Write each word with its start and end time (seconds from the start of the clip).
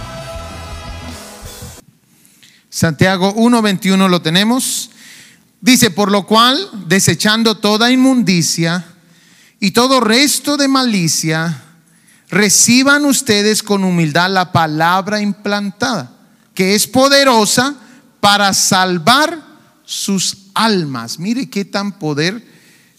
Santiago 2.67 3.35
1:21 3.35 4.09
lo 4.09 4.23
tenemos. 4.23 4.89
Dice, 5.61 5.91
por 5.91 6.11
lo 6.11 6.25
cual, 6.25 6.67
desechando 6.87 7.57
toda 7.57 7.91
inmundicia 7.91 8.85
y 9.59 9.69
todo 9.69 9.99
resto 9.99 10.57
de 10.57 10.67
malicia, 10.67 11.61
reciban 12.31 13.05
ustedes 13.05 13.61
con 13.61 13.83
humildad 13.83 14.31
la 14.31 14.51
palabra 14.51 15.21
implantada 15.21 16.17
que 16.61 16.75
es 16.75 16.85
poderosa 16.85 17.73
para 18.19 18.53
salvar 18.53 19.35
sus 19.83 20.49
almas. 20.53 21.17
Mire 21.17 21.49
qué 21.49 21.65
tan 21.65 21.93
poder 21.93 22.45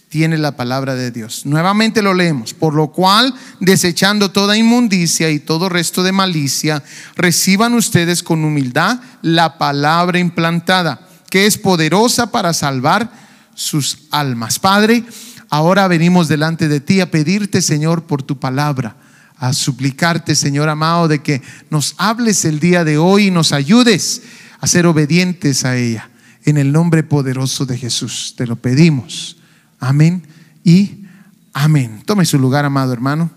tiene 0.09 0.37
la 0.37 0.57
palabra 0.57 0.97
de 0.97 1.13
Dios. 1.13 1.47
Nuevamente 1.47 2.03
lo 2.03 2.13
leemos. 2.13 2.55
Por 2.55 2.75
lo 2.75 2.89
cual, 2.89 3.33
desechando 3.61 4.33
toda 4.33 4.57
inmundicia 4.57 5.31
y 5.31 5.39
todo 5.39 5.69
resto 5.69 6.03
de 6.03 6.11
malicia, 6.11 6.83
reciban 7.15 7.75
ustedes 7.75 8.25
con 8.25 8.45
humildad 8.45 8.99
la 9.23 9.59
palabra 9.59 10.19
implantada, 10.19 11.07
que 11.31 11.47
es 11.47 11.57
poderosa 11.57 12.33
para 12.33 12.55
salvar 12.55 13.13
sus 13.55 14.09
almas. 14.11 14.59
Padre, 14.59 15.05
ahora 15.51 15.87
venimos 15.87 16.27
delante 16.27 16.67
de 16.67 16.81
ti 16.81 17.01
a 17.01 17.13
pedirte, 17.13 17.63
Señor, 17.63 18.07
por 18.07 18.25
tu 18.25 18.41
palabra 18.41 18.97
a 19.43 19.53
suplicarte, 19.53 20.37
Señor 20.37 20.69
amado, 20.69 21.09
de 21.09 21.21
que 21.21 21.43
nos 21.69 21.97
hables 21.99 22.45
el 22.45 22.61
día 22.61 22.85
de 22.85 22.97
hoy 22.97 23.27
y 23.27 23.31
nos 23.33 23.51
ayudes 23.51 24.23
a 24.61 24.69
ser 24.69 24.87
obedientes 24.87 25.65
a 25.65 25.77
ella. 25.77 26.11
En 26.45 26.59
el 26.59 26.71
nombre 26.71 27.03
poderoso 27.03 27.67
de 27.67 27.77
Jesús, 27.77 28.35
te 28.37 28.47
lo 28.47 28.55
pedimos. 28.55 29.39
Amén 29.81 30.25
y 30.63 31.07
amén. 31.53 32.05
Tome 32.07 32.25
su 32.25 32.39
lugar, 32.39 32.65
amado 32.65 32.93
hermano. 32.93 33.33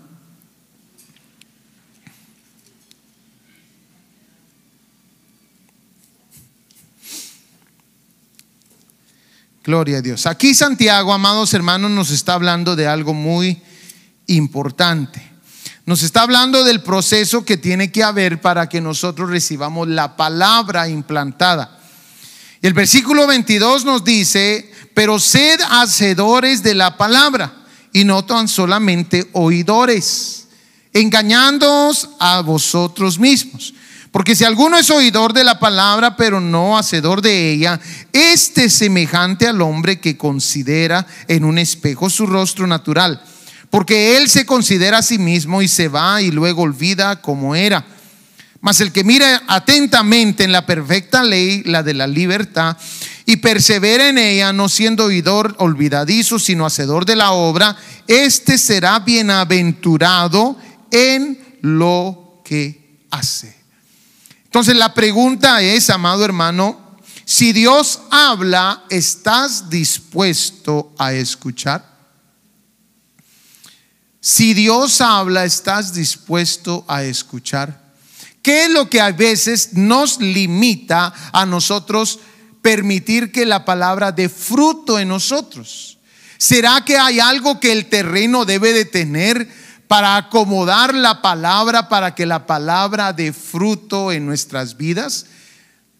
Gloria 9.64 9.98
a 9.98 10.02
Dios. 10.02 10.24
Aquí 10.26 10.54
Santiago, 10.54 11.12
amados 11.12 11.52
hermanos, 11.52 11.90
nos 11.90 12.12
está 12.12 12.34
hablando 12.34 12.76
de 12.76 12.86
algo 12.86 13.12
muy 13.12 13.60
importante. 14.28 15.35
Nos 15.86 16.02
está 16.02 16.22
hablando 16.22 16.64
del 16.64 16.82
proceso 16.82 17.44
que 17.44 17.56
tiene 17.56 17.92
que 17.92 18.02
haber 18.02 18.40
para 18.40 18.68
que 18.68 18.80
nosotros 18.80 19.30
recibamos 19.30 19.86
la 19.86 20.16
palabra 20.16 20.88
implantada. 20.88 21.78
El 22.60 22.74
versículo 22.74 23.24
22 23.28 23.84
nos 23.84 24.02
dice, 24.02 24.68
pero 24.94 25.20
sed 25.20 25.60
hacedores 25.70 26.64
de 26.64 26.74
la 26.74 26.96
palabra 26.96 27.54
y 27.92 28.02
no 28.02 28.24
tan 28.24 28.48
solamente 28.48 29.28
oidores, 29.32 30.48
engañándoos 30.92 32.10
a 32.18 32.40
vosotros 32.40 33.20
mismos. 33.20 33.72
Porque 34.10 34.34
si 34.34 34.42
alguno 34.42 34.78
es 34.78 34.90
oidor 34.90 35.32
de 35.32 35.44
la 35.44 35.60
palabra, 35.60 36.16
pero 36.16 36.40
no 36.40 36.76
hacedor 36.76 37.22
de 37.22 37.52
ella, 37.52 37.78
este 38.12 38.64
es 38.64 38.74
semejante 38.74 39.46
al 39.46 39.62
hombre 39.62 40.00
que 40.00 40.16
considera 40.16 41.06
en 41.28 41.44
un 41.44 41.58
espejo 41.58 42.10
su 42.10 42.26
rostro 42.26 42.66
natural 42.66 43.22
porque 43.70 44.16
él 44.16 44.28
se 44.28 44.46
considera 44.46 44.98
a 44.98 45.02
sí 45.02 45.18
mismo 45.18 45.62
y 45.62 45.68
se 45.68 45.88
va 45.88 46.22
y 46.22 46.30
luego 46.30 46.62
olvida 46.62 47.20
como 47.20 47.54
era. 47.54 47.84
Mas 48.60 48.80
el 48.80 48.92
que 48.92 49.04
mira 49.04 49.42
atentamente 49.46 50.44
en 50.44 50.52
la 50.52 50.66
perfecta 50.66 51.22
ley, 51.22 51.62
la 51.64 51.82
de 51.82 51.94
la 51.94 52.06
libertad, 52.06 52.76
y 53.24 53.36
persevera 53.36 54.08
en 54.08 54.18
ella, 54.18 54.52
no 54.52 54.68
siendo 54.68 55.04
oidor 55.04 55.54
olvidadizo, 55.58 56.38
sino 56.38 56.64
hacedor 56.64 57.04
de 57.04 57.16
la 57.16 57.32
obra, 57.32 57.76
este 58.06 58.56
será 58.56 59.00
bienaventurado 59.00 60.56
en 60.90 61.58
lo 61.60 62.40
que 62.44 63.00
hace. 63.10 63.56
Entonces 64.44 64.76
la 64.76 64.94
pregunta 64.94 65.60
es, 65.60 65.90
amado 65.90 66.24
hermano, 66.24 66.96
si 67.24 67.52
Dios 67.52 68.00
habla, 68.10 68.84
¿estás 68.88 69.68
dispuesto 69.68 70.94
a 70.96 71.12
escuchar? 71.12 71.95
Si 74.28 74.54
Dios 74.54 75.00
habla, 75.02 75.44
¿estás 75.44 75.94
dispuesto 75.94 76.84
a 76.88 77.04
escuchar? 77.04 77.80
¿Qué 78.42 78.64
es 78.64 78.70
lo 78.72 78.90
que 78.90 79.00
a 79.00 79.12
veces 79.12 79.74
nos 79.74 80.18
limita 80.18 81.14
a 81.30 81.46
nosotros 81.46 82.18
permitir 82.60 83.30
que 83.30 83.46
la 83.46 83.64
palabra 83.64 84.10
dé 84.10 84.28
fruto 84.28 84.98
en 84.98 85.06
nosotros? 85.06 85.98
¿Será 86.38 86.84
que 86.84 86.98
hay 86.98 87.20
algo 87.20 87.60
que 87.60 87.70
el 87.70 87.86
terreno 87.86 88.44
debe 88.44 88.72
de 88.72 88.84
tener 88.84 89.48
para 89.86 90.16
acomodar 90.16 90.92
la 90.92 91.22
palabra, 91.22 91.88
para 91.88 92.16
que 92.16 92.26
la 92.26 92.48
palabra 92.48 93.12
dé 93.12 93.32
fruto 93.32 94.10
en 94.10 94.26
nuestras 94.26 94.76
vidas? 94.76 95.26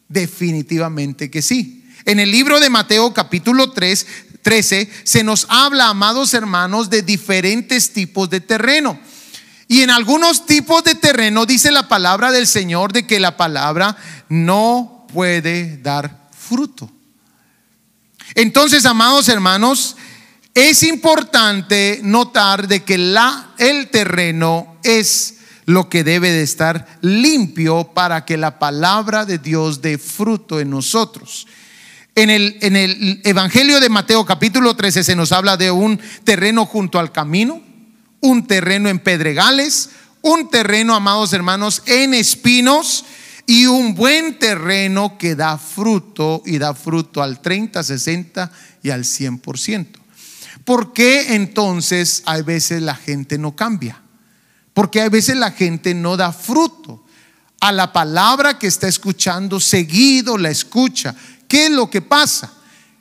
Definitivamente 0.09 1.31
que 1.31 1.43
sí. 1.43 1.85
En 2.07 2.21
el 2.21 2.31
libro 2.31 2.61
de 2.61 2.71
Mateo 2.71 3.13
capítulo 3.13 3.73
3 3.73 4.07
13 4.47 4.89
se 5.03 5.25
nos 5.25 5.45
habla, 5.49 5.89
amados 5.89 6.33
hermanos, 6.33 6.89
de 6.89 7.03
diferentes 7.03 7.93
tipos 7.93 8.31
de 8.31 8.41
terreno. 8.41 8.97
Y 9.67 9.83
en 9.83 9.91
algunos 9.91 10.47
tipos 10.47 10.85
de 10.85 10.95
terreno 10.95 11.47
dice 11.47 11.73
la 11.73 11.89
palabra 11.89 12.31
del 12.31 12.47
Señor 12.47 12.93
de 12.93 13.09
que 13.09 13.19
la 13.19 13.37
palabra 13.37 13.97
no 14.29 15.05
puede 15.13 15.79
dar 15.79 16.29
fruto. 16.31 16.89
Entonces, 18.37 18.87
amados 18.87 19.29
hermanos, 19.29 19.97
es 20.55 20.85
importante 20.85 21.99
notar 22.05 22.69
de 22.69 22.85
que 22.85 22.99
la, 22.99 23.51
el 23.59 23.89
terreno 23.91 24.77
es 24.85 25.39
lo 25.65 25.89
que 25.89 26.05
debe 26.05 26.31
de 26.31 26.43
estar 26.43 26.87
limpio 27.01 27.91
para 27.95 28.25
que 28.25 28.37
la 28.37 28.61
palabra 28.61 29.25
de 29.25 29.39
Dios 29.39 29.83
dé 29.83 29.99
fruto 29.99 30.61
en 30.61 30.71
nosotros. 30.71 31.49
En 32.19 32.31
el, 32.31 33.21
Evangelio 33.25 33.79
de 33.79 33.91
Mateo 33.91 34.25
capítulo 34.25 34.75
13 34.75 35.05
se 35.05 35.15
nos 35.15 35.33
habla 35.33 35.59
de 35.59 35.71
un 35.71 36.01
terreno 36.25 36.65
junto 36.65 36.99
al 36.99 37.13
camino, 37.13 37.61
un 38.21 38.47
terreno 38.47 38.89
en 38.89 39.01
pedregales, 39.01 39.91
un 40.23 40.49
terreno, 40.49 40.95
amados 40.95 41.35
hermanos, 41.35 41.83
en 41.85 42.15
espinos 42.15 43.05
y 43.45 43.67
un 43.67 43.95
buen 43.95 44.39
terreno 44.39 45.19
que 45.19 45.37
da 45.37 45.59
fruto 45.59 46.43
y 46.47 46.57
da 46.57 46.73
fruto 46.73 47.23
al 47.23 47.43
30, 47.43 47.83
60 47.83 48.51
y 48.83 48.89
al 48.89 49.05
100%. 49.05 49.87
¿Por 50.65 50.95
qué 50.95 51.35
entonces 51.35 52.23
a 52.25 52.41
veces 52.41 52.81
la 52.81 52.95
gente 52.95 53.37
no 53.37 53.55
cambia? 53.55 54.01
Porque 54.73 55.03
a 55.03 55.11
veces 55.11 55.37
la 55.37 55.51
gente 55.51 55.93
no 55.93 56.17
da 56.17 56.33
fruto 56.33 57.05
a 57.61 57.73
la 57.73 57.93
palabra 57.93 58.59
que 58.59 58.67
está 58.67 58.89
escuchando, 58.89 59.61
seguido 59.61 60.39
la 60.39 60.51
escucha 60.51 61.15
¿Qué 61.49 61.67
es 61.67 61.73
lo 61.73 61.91
que 61.91 62.03
pasa? 62.03 62.53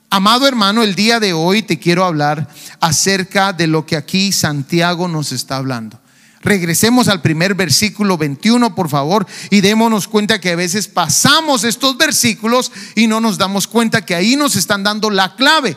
Amado 0.09 0.47
hermano, 0.47 0.83
el 0.83 0.95
día 0.95 1.19
de 1.19 1.33
hoy 1.33 1.63
te 1.63 1.79
quiero 1.79 2.05
hablar 2.05 2.47
acerca 2.79 3.53
de 3.53 3.67
lo 3.67 3.85
que 3.85 3.95
aquí 3.95 4.31
Santiago 4.31 5.07
nos 5.07 5.31
está 5.31 5.57
hablando. 5.57 5.99
Regresemos 6.41 7.07
al 7.07 7.21
primer 7.21 7.55
versículo 7.55 8.17
21, 8.17 8.75
por 8.75 8.87
favor, 8.87 9.25
y 9.49 9.61
démonos 9.61 10.07
cuenta 10.07 10.39
que 10.39 10.51
a 10.51 10.55
veces 10.55 10.87
pasamos 10.87 11.63
estos 11.63 11.97
versículos 11.97 12.71
y 12.93 13.07
no 13.07 13.19
nos 13.19 13.39
damos 13.39 13.67
cuenta 13.67 14.05
que 14.05 14.13
ahí 14.13 14.35
nos 14.35 14.55
están 14.55 14.83
dando 14.83 15.09
la 15.09 15.35
clave 15.35 15.75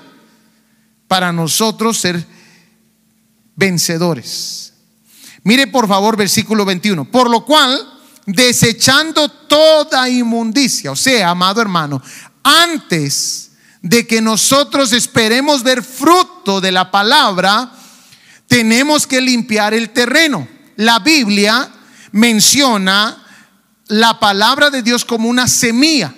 para 1.09 1.33
nosotros 1.33 1.99
ser 1.99 2.27
vencedores. 3.57 4.75
Mire 5.43 5.67
por 5.69 5.89
favor 5.89 6.19
versículo 6.19 6.67
21. 6.67 7.07
Por 7.07 7.31
lo 7.31 7.47
cual, 7.47 7.81
desechando 8.27 9.31
toda 9.31 10.09
inmundicia, 10.11 10.93
o 10.93 10.97
sea, 10.97 11.31
amado 11.31 11.63
hermano, 11.63 12.03
antes 12.49 13.51
de 13.83 14.07
que 14.07 14.21
nosotros 14.21 14.93
esperemos 14.93 15.63
ver 15.63 15.83
fruto 15.83 16.61
de 16.61 16.73
la 16.73 16.91
palabra, 16.91 17.71
tenemos 18.47 19.07
que 19.07 19.21
limpiar 19.21 19.75
el 19.75 19.91
terreno. 19.91 20.49
La 20.77 20.99
Biblia 20.99 21.71
menciona 22.13 23.25
la 23.89 24.19
palabra 24.19 24.71
de 24.71 24.83
Dios 24.83 25.05
como 25.05 25.29
una 25.29 25.47
semilla. 25.49 26.15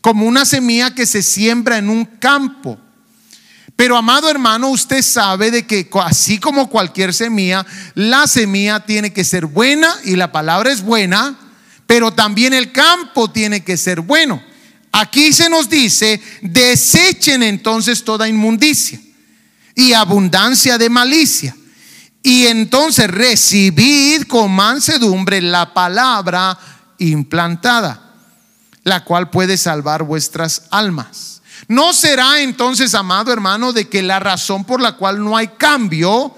como 0.00 0.26
una 0.26 0.44
semilla 0.44 0.94
que 0.94 1.06
se 1.06 1.22
siembra 1.22 1.78
en 1.78 1.88
un 1.88 2.04
campo. 2.04 2.78
Pero 3.74 3.96
amado 3.96 4.28
hermano, 4.28 4.68
usted 4.68 5.00
sabe 5.00 5.50
de 5.50 5.66
que 5.66 5.88
así 6.02 6.38
como 6.38 6.68
cualquier 6.68 7.14
semilla, 7.14 7.64
la 7.94 8.26
semilla 8.26 8.80
tiene 8.80 9.14
que 9.14 9.24
ser 9.24 9.46
buena 9.46 9.96
y 10.04 10.16
la 10.16 10.30
palabra 10.30 10.70
es 10.70 10.82
buena, 10.82 11.38
pero 11.86 12.12
también 12.12 12.52
el 12.52 12.70
campo 12.70 13.30
tiene 13.30 13.64
que 13.64 13.78
ser 13.78 14.02
bueno. 14.02 14.42
Aquí 14.96 15.32
se 15.32 15.48
nos 15.48 15.68
dice, 15.68 16.22
desechen 16.40 17.42
entonces 17.42 18.04
toda 18.04 18.28
inmundicia 18.28 19.00
y 19.74 19.92
abundancia 19.92 20.78
de 20.78 20.88
malicia. 20.88 21.56
Y 22.22 22.46
entonces 22.46 23.10
recibid 23.10 24.22
con 24.28 24.52
mansedumbre 24.52 25.42
la 25.42 25.74
palabra 25.74 26.56
implantada, 26.98 28.14
la 28.84 29.02
cual 29.02 29.30
puede 29.30 29.56
salvar 29.56 30.04
vuestras 30.04 30.62
almas. 30.70 31.42
¿No 31.66 31.92
será 31.92 32.40
entonces, 32.40 32.94
amado 32.94 33.32
hermano, 33.32 33.72
de 33.72 33.88
que 33.88 34.00
la 34.00 34.20
razón 34.20 34.64
por 34.64 34.80
la 34.80 34.92
cual 34.92 35.24
no 35.24 35.36
hay 35.36 35.48
cambio 35.48 36.36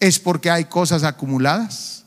es 0.00 0.18
porque 0.18 0.50
hay 0.50 0.64
cosas 0.64 1.04
acumuladas? 1.04 2.04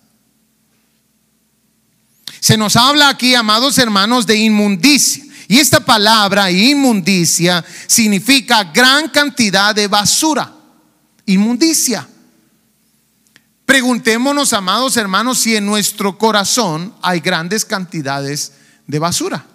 Se 2.40 2.58
nos 2.58 2.76
habla 2.76 3.10
aquí, 3.10 3.36
amados 3.36 3.78
hermanos, 3.78 4.26
de 4.26 4.38
inmundicia. 4.38 5.25
Y 5.48 5.60
esta 5.60 5.80
palabra, 5.80 6.50
inmundicia, 6.50 7.64
significa 7.88 8.64
gran 8.64 9.10
cantidad 9.10 9.76
de 9.76 9.88
basura. 9.88 10.52
Inmundicia. 11.26 12.08
Preguntémonos, 13.66 14.54
amados 14.54 14.96
hermanos, 14.98 15.40
si 15.40 15.56
en 15.56 15.66
nuestro 15.66 16.18
corazón 16.18 16.94
hay 17.02 17.20
grandes 17.20 17.66
cantidades 17.66 18.54
de 18.86 19.00
basura. 19.00 19.46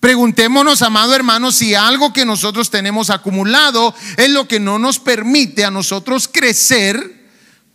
Preguntémonos, 0.00 0.82
amado 0.82 1.14
hermano, 1.14 1.50
si 1.50 1.74
algo 1.74 2.12
que 2.12 2.24
nosotros 2.24 2.70
tenemos 2.70 3.10
acumulado 3.10 3.94
es 4.16 4.30
lo 4.30 4.46
que 4.46 4.60
no 4.60 4.78
nos 4.78 4.98
permite 4.98 5.64
a 5.64 5.70
nosotros 5.70 6.28
crecer 6.28 7.24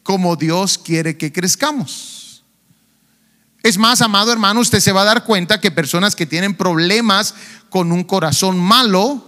como 0.03 0.35
Dios 0.35 0.77
quiere 0.77 1.17
que 1.17 1.31
crezcamos. 1.31 2.18
Es 3.61 3.77
más, 3.77 4.01
amado 4.01 4.31
hermano, 4.31 4.61
usted 4.61 4.79
se 4.79 4.91
va 4.91 5.01
a 5.01 5.05
dar 5.05 5.25
cuenta 5.25 5.59
que 5.59 5.71
personas 5.71 6.15
que 6.15 6.25
tienen 6.25 6.55
problemas 6.55 7.35
con 7.69 7.91
un 7.91 8.03
corazón 8.03 8.57
malo 8.59 9.25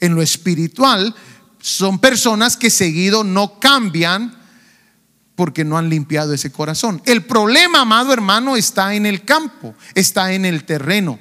en 0.00 0.14
lo 0.14 0.22
espiritual 0.22 1.14
son 1.60 1.98
personas 1.98 2.56
que 2.56 2.70
seguido 2.70 3.24
no 3.24 3.58
cambian 3.58 4.38
porque 5.34 5.64
no 5.64 5.78
han 5.78 5.88
limpiado 5.88 6.32
ese 6.32 6.52
corazón. 6.52 7.02
El 7.04 7.24
problema, 7.24 7.82
amado 7.82 8.12
hermano, 8.12 8.56
está 8.56 8.94
en 8.94 9.06
el 9.06 9.24
campo, 9.24 9.74
está 9.94 10.32
en 10.32 10.44
el 10.44 10.64
terreno. 10.64 11.18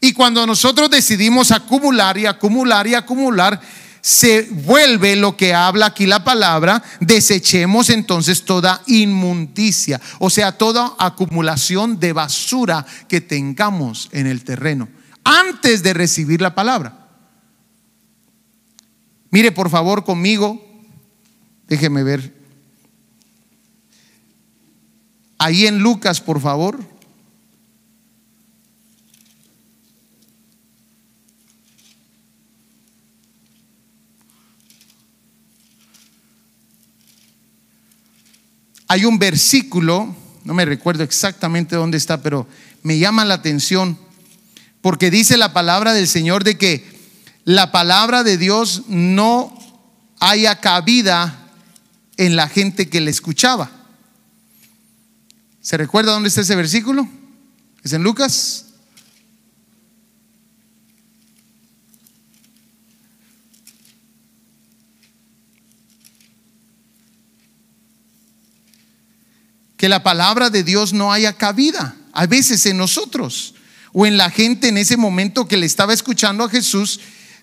Y 0.00 0.12
cuando 0.12 0.46
nosotros 0.46 0.90
decidimos 0.90 1.52
acumular 1.52 2.18
y 2.18 2.26
acumular 2.26 2.86
y 2.86 2.94
acumular, 2.94 3.60
se 4.06 4.42
vuelve 4.42 5.16
lo 5.16 5.36
que 5.36 5.52
habla 5.52 5.86
aquí 5.86 6.06
la 6.06 6.22
palabra, 6.22 6.80
desechemos 7.00 7.90
entonces 7.90 8.44
toda 8.44 8.80
inmundicia, 8.86 10.00
o 10.20 10.30
sea, 10.30 10.52
toda 10.52 10.94
acumulación 10.96 11.98
de 11.98 12.12
basura 12.12 12.86
que 13.08 13.20
tengamos 13.20 14.08
en 14.12 14.28
el 14.28 14.44
terreno 14.44 14.88
antes 15.24 15.82
de 15.82 15.92
recibir 15.92 16.40
la 16.40 16.54
palabra. 16.54 17.08
Mire 19.30 19.50
por 19.50 19.70
favor 19.70 20.04
conmigo, 20.04 20.64
déjeme 21.66 22.04
ver. 22.04 22.32
Ahí 25.36 25.66
en 25.66 25.80
Lucas, 25.80 26.20
por 26.20 26.40
favor. 26.40 26.78
Hay 38.88 39.04
un 39.04 39.18
versículo, 39.18 40.14
no 40.44 40.54
me 40.54 40.64
recuerdo 40.64 41.02
exactamente 41.02 41.76
dónde 41.76 41.98
está, 41.98 42.22
pero 42.22 42.46
me 42.82 42.98
llama 42.98 43.24
la 43.24 43.34
atención, 43.34 43.98
porque 44.80 45.10
dice 45.10 45.36
la 45.36 45.52
palabra 45.52 45.92
del 45.92 46.06
Señor 46.06 46.44
de 46.44 46.56
que 46.56 46.84
la 47.44 47.72
palabra 47.72 48.22
de 48.22 48.38
Dios 48.38 48.84
no 48.88 49.56
haya 50.20 50.60
cabida 50.60 51.52
en 52.16 52.36
la 52.36 52.48
gente 52.48 52.88
que 52.88 53.00
le 53.00 53.10
escuchaba. 53.10 53.70
¿Se 55.60 55.76
recuerda 55.76 56.12
dónde 56.12 56.28
está 56.28 56.42
ese 56.42 56.54
versículo? 56.54 57.08
¿Es 57.82 57.92
en 57.92 58.02
Lucas? 58.04 58.65
Que 69.86 69.90
la 69.90 70.02
palabra 70.02 70.50
de 70.50 70.64
Dios 70.64 70.92
no 70.92 71.12
haya 71.12 71.34
cabida, 71.34 71.94
a 72.12 72.26
veces 72.26 72.66
en 72.66 72.76
nosotros 72.76 73.54
o 73.92 74.04
en 74.04 74.16
la 74.16 74.30
gente 74.30 74.66
en 74.66 74.78
ese 74.78 74.96
momento 74.96 75.46
que 75.46 75.56
le 75.56 75.64
estaba 75.64 75.94
escuchando 75.94 76.42
a 76.42 76.48
Jesús 76.48 76.98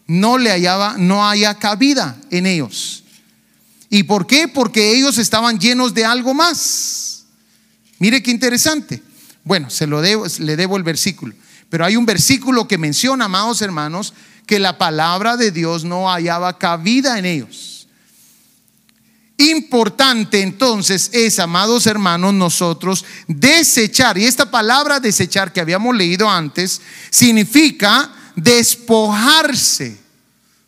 no 0.07 0.37
le 0.37 0.49
hallaba, 0.49 0.95
no 0.97 1.25
haya 1.25 1.53
cabida 1.55 2.17
en 2.31 2.45
ellos. 2.45 3.05
¿Y 3.89 4.03
por 4.03 4.27
qué? 4.27 4.49
Porque 4.49 4.91
ellos 4.91 5.19
estaban 5.19 5.57
llenos 5.57 5.93
de 5.93 6.03
algo 6.03 6.33
más. 6.33 7.27
Mire 7.99 8.21
qué 8.21 8.31
interesante. 8.31 9.01
Bueno, 9.45 9.69
se 9.69 9.87
lo 9.87 10.01
debo, 10.01 10.25
le 10.39 10.57
debo 10.57 10.75
el 10.75 10.83
versículo. 10.83 11.33
Pero 11.69 11.85
hay 11.85 11.95
un 11.95 12.05
versículo 12.05 12.67
que 12.67 12.77
menciona, 12.77 13.23
amados 13.23 13.61
hermanos, 13.61 14.13
que 14.45 14.59
la 14.59 14.77
palabra 14.77 15.37
de 15.37 15.51
Dios 15.51 15.85
no 15.85 16.09
hallaba 16.09 16.57
cabida 16.57 17.17
en 17.17 17.23
ellos. 17.23 17.72
Importante 19.37 20.41
entonces 20.41 21.09
es, 21.11 21.39
amados 21.39 21.87
hermanos, 21.87 22.33
nosotros 22.33 23.03
desechar, 23.27 24.17
y 24.17 24.25
esta 24.25 24.51
palabra 24.51 24.99
desechar 24.99 25.51
que 25.51 25.59
habíamos 25.59 25.95
leído 25.95 26.29
antes, 26.29 26.81
significa 27.09 28.11
despojarse, 28.35 29.97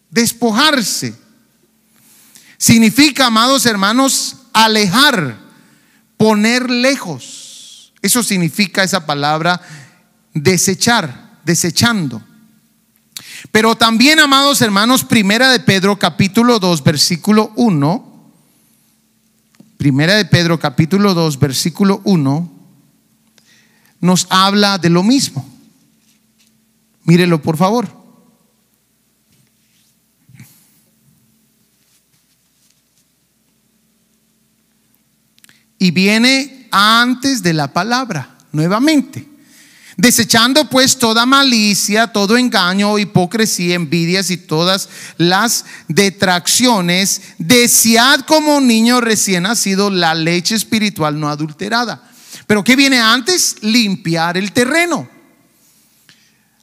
despojarse. 0.09 1.15
Significa, 2.57 3.27
amados 3.27 3.65
hermanos, 3.67 4.38
alejar, 4.51 5.38
poner 6.17 6.69
lejos. 6.69 7.93
Eso 8.01 8.24
significa 8.24 8.84
esa 8.84 9.05
palabra 9.05 9.62
desechar, 10.34 11.39
desechando. 11.43 12.24
Pero 13.51 13.75
también, 13.75 14.19
amados 14.19 14.62
hermanos, 14.62 15.03
primera 15.03 15.51
de 15.51 15.60
Pedro 15.60 16.00
capítulo 16.00 16.57
2, 16.60 16.84
versículo 16.84 17.51
1. 17.55 18.14
Primera 19.86 20.15
de 20.15 20.25
Pedro 20.25 20.60
capítulo 20.60 21.13
2, 21.13 21.38
versículo 21.38 22.01
1, 22.06 22.51
nos 24.01 24.25
habla 24.32 24.80
de 24.80 24.89
lo 24.89 25.04
mismo. 25.04 25.48
Mírelo, 27.04 27.39
por 27.39 27.56
favor. 27.56 27.88
Y 35.77 35.92
viene 35.92 36.68
antes 36.72 37.44
de 37.44 37.54
la 37.54 37.72
palabra, 37.72 38.39
nuevamente. 38.54 39.35
Desechando 39.98 40.70
pues 40.70 41.00
toda 41.00 41.25
malicia, 41.25 42.08
todo 42.08 42.36
engaño, 42.38 43.00
hipocresía, 43.00 43.75
envidias 43.75 44.30
y 44.30 44.38
todas 44.38 44.90
las 45.18 45.66
detracciones, 45.88 47.22
desead 47.38 48.22
como 48.22 48.60
niño 48.60 49.00
recién 49.00 49.44
nacido 49.44 49.90
la 49.90 50.14
leche 50.14 50.56
espiritual 50.56 51.18
no 51.18 51.30
adulterada. 51.30 52.04
Pero 52.46 52.64
¿qué 52.64 52.75
viene 52.75 53.00
antes? 53.00 53.56
Limpiar 53.62 54.38
el 54.38 54.52
terreno. 54.52 55.08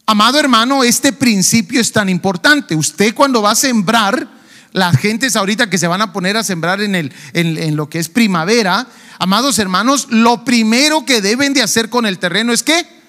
Amado 0.05 0.39
hermano, 0.39 0.85
este 0.85 1.13
principio 1.13 1.81
es 1.81 1.91
tan 1.91 2.11
importante. 2.11 2.75
Usted 2.75 3.15
cuando 3.15 3.41
va 3.41 3.53
a 3.53 3.57
sembrar, 3.57 4.29
las 4.73 4.97
gentes 4.99 5.37
ahorita 5.37 5.71
que 5.71 5.79
se 5.79 5.87
van 5.87 6.03
a 6.03 6.13
poner 6.13 6.37
a 6.37 6.45
sembrar 6.45 6.81
en, 6.81 6.95
el, 6.95 7.13
en, 7.35 7.77
lo 7.77 7.89
que 7.89 7.99
es 7.99 8.09
primavera, 8.09 8.87
amados 9.19 9.59
hermanos, 9.59 10.09
lo 10.11 10.45
primero 10.45 11.05
que 11.05 11.21
deben 11.21 11.55
de 11.55 11.63
hacer 11.63 11.89
con 11.89 12.07
el 12.07 12.19
terreno 12.19 12.53
es 12.53 12.63
que 12.63 13.02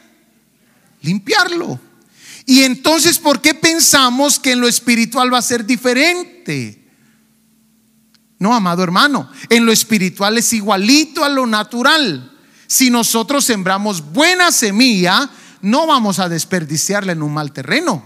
limpiarlo. 1.03 1.79
Y 2.45 2.63
entonces, 2.63 3.19
¿por 3.19 3.41
qué 3.41 3.53
pensamos 3.53 4.39
que 4.39 4.53
en 4.53 4.60
lo 4.60 4.67
espiritual 4.67 5.31
va 5.31 5.38
a 5.38 5.43
ser 5.43 5.65
diferente? 5.65 6.83
No, 8.39 8.53
amado 8.53 8.83
hermano, 8.83 9.29
en 9.50 9.65
lo 9.65 9.72
espiritual 9.72 10.38
es 10.38 10.51
igualito 10.51 11.24
a 11.24 11.29
lo 11.29 11.45
natural. 11.45 12.31
Si 12.67 12.89
nosotros 12.89 13.45
sembramos 13.45 14.12
buena 14.12 14.51
semilla, 14.51 15.29
no 15.62 15.88
vamos 15.88 16.19
a 16.19 16.27
desperdiciarla 16.27 17.13
en 17.13 17.22
un 17.22 17.33
mal 17.33 17.53
terreno. 17.53 18.03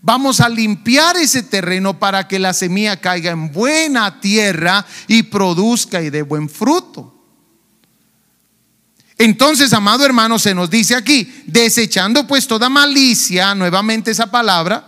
Vamos 0.00 0.40
a 0.40 0.48
limpiar 0.48 1.16
ese 1.16 1.42
terreno 1.42 1.98
para 1.98 2.28
que 2.28 2.38
la 2.38 2.54
semilla 2.54 3.00
caiga 3.00 3.32
en 3.32 3.52
buena 3.52 4.20
tierra 4.20 4.86
y 5.08 5.24
produzca 5.24 6.00
y 6.00 6.10
dé 6.10 6.22
buen 6.22 6.48
fruto. 6.48 7.15
Entonces, 9.18 9.72
amado 9.72 10.04
hermano, 10.04 10.38
se 10.38 10.54
nos 10.54 10.68
dice 10.68 10.94
aquí, 10.94 11.42
desechando 11.46 12.26
pues 12.26 12.46
toda 12.46 12.68
malicia, 12.68 13.54
nuevamente 13.54 14.10
esa 14.10 14.30
palabra, 14.30 14.86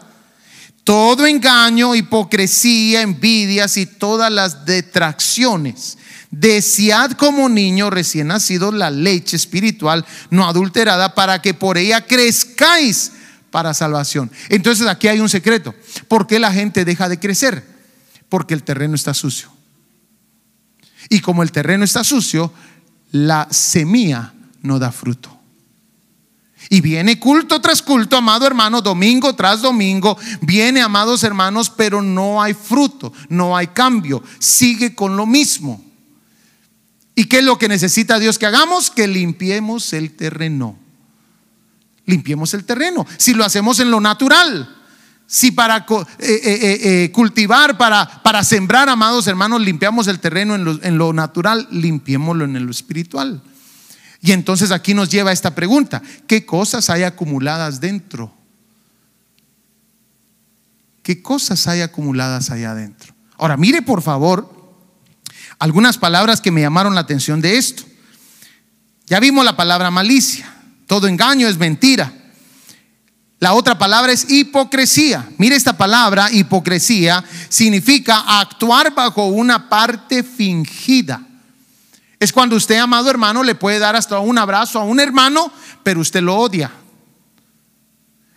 todo 0.85 1.26
engaño, 1.26 1.94
hipocresía, 1.94 3.02
envidias 3.02 3.76
y 3.76 3.87
todas 3.87 4.30
las 4.30 4.66
detracciones. 4.66 5.99
Desead 6.30 7.12
como 7.12 7.49
niño 7.49 7.88
recién 7.88 8.26
nacido 8.28 8.70
la 8.70 8.90
leche 8.90 9.37
espiritual 9.37 10.04
no 10.30 10.47
adulterada 10.47 11.14
para 11.14 11.40
que 11.40 11.54
por 11.54 11.78
ella 11.78 12.06
crezcáis 12.06 13.12
para 13.50 13.73
salvación. 13.73 14.30
Entonces 14.50 14.87
aquí 14.87 15.08
hay 15.08 15.20
un 15.20 15.28
secreto. 15.30 15.75
¿Por 16.06 16.26
qué 16.26 16.38
la 16.38 16.52
gente 16.52 16.85
deja 16.85 17.08
de 17.08 17.18
crecer? 17.18 17.64
Porque 18.28 18.52
el 18.52 18.62
terreno 18.62 18.94
está 18.94 19.14
sucio. 19.14 19.50
Y 21.08 21.20
como 21.20 21.42
el 21.42 21.50
terreno 21.50 21.85
está 21.85 22.04
sucio, 22.04 22.52
la 23.10 23.48
semilla 23.50 24.32
no 24.62 24.78
da 24.78 24.92
fruto. 24.92 25.38
Y 26.70 26.80
viene 26.80 27.18
culto 27.18 27.60
tras 27.60 27.80
culto, 27.80 28.16
amado 28.16 28.46
hermano, 28.46 28.82
domingo 28.82 29.34
tras 29.34 29.62
domingo, 29.62 30.18
viene, 30.42 30.82
amados 30.82 31.22
hermanos, 31.24 31.70
pero 31.70 32.02
no 32.02 32.42
hay 32.42 32.52
fruto, 32.52 33.12
no 33.28 33.56
hay 33.56 33.68
cambio, 33.68 34.22
sigue 34.38 34.94
con 34.94 35.16
lo 35.16 35.24
mismo. 35.24 35.82
¿Y 37.14 37.24
qué 37.24 37.38
es 37.38 37.44
lo 37.44 37.58
que 37.58 37.68
necesita 37.68 38.18
Dios 38.18 38.38
que 38.38 38.46
hagamos? 38.46 38.90
Que 38.90 39.08
limpiemos 39.08 39.92
el 39.92 40.14
terreno. 40.14 40.78
Limpiemos 42.06 42.54
el 42.54 42.64
terreno. 42.64 43.06
Si 43.16 43.34
lo 43.34 43.44
hacemos 43.44 43.80
en 43.80 43.90
lo 43.90 44.00
natural, 44.00 44.77
si 45.30 45.52
para 45.52 45.76
eh, 45.76 45.85
eh, 46.20 46.80
eh, 46.82 47.12
cultivar, 47.12 47.76
para, 47.76 48.23
para 48.23 48.42
sembrar, 48.42 48.88
amados 48.88 49.26
hermanos, 49.26 49.61
limpiamos 49.61 50.08
el 50.08 50.20
terreno 50.20 50.54
en 50.54 50.64
lo, 50.64 50.82
en 50.82 50.97
lo 50.97 51.12
natural, 51.12 51.68
limpiémoslo 51.70 52.47
en 52.47 52.64
lo 52.64 52.70
espiritual. 52.70 53.42
Y 54.23 54.32
entonces 54.32 54.70
aquí 54.70 54.94
nos 54.94 55.11
lleva 55.11 55.30
esta 55.30 55.54
pregunta, 55.54 56.02
¿qué 56.26 56.47
cosas 56.47 56.88
hay 56.88 57.02
acumuladas 57.02 57.78
dentro? 57.78 58.32
¿Qué 61.02 61.20
cosas 61.20 61.68
hay 61.68 61.82
acumuladas 61.82 62.50
allá 62.50 62.70
adentro? 62.70 63.14
Ahora, 63.37 63.58
mire 63.58 63.82
por 63.82 64.00
favor 64.00 64.50
algunas 65.58 65.99
palabras 65.99 66.40
que 66.40 66.50
me 66.50 66.62
llamaron 66.62 66.94
la 66.94 67.02
atención 67.02 67.42
de 67.42 67.58
esto. 67.58 67.82
Ya 69.06 69.20
vimos 69.20 69.44
la 69.44 69.56
palabra 69.56 69.90
malicia, 69.90 70.50
todo 70.87 71.06
engaño 71.06 71.49
es 71.49 71.58
mentira. 71.58 72.17
La 73.40 73.54
otra 73.54 73.78
palabra 73.78 74.12
es 74.12 74.28
hipocresía. 74.30 75.28
Mire 75.38 75.54
esta 75.54 75.76
palabra, 75.76 76.30
hipocresía, 76.33 77.25
significa 77.49 78.40
actuar 78.40 78.95
bajo 78.95 79.26
una 79.26 79.68
parte 79.68 80.25
fingida. 80.25 81.23
Es 82.18 82.33
cuando 82.33 82.57
usted, 82.57 82.78
amado 82.78 83.09
hermano, 83.11 83.45
le 83.45 83.54
puede 83.54 83.78
dar 83.78 83.95
hasta 83.95 84.18
un 84.18 84.38
abrazo 84.38 84.80
a 84.80 84.85
un 84.85 84.99
hermano, 84.99 85.52
pero 85.85 86.00
usted 86.00 86.21
lo 86.21 86.37
odia. 86.37 86.71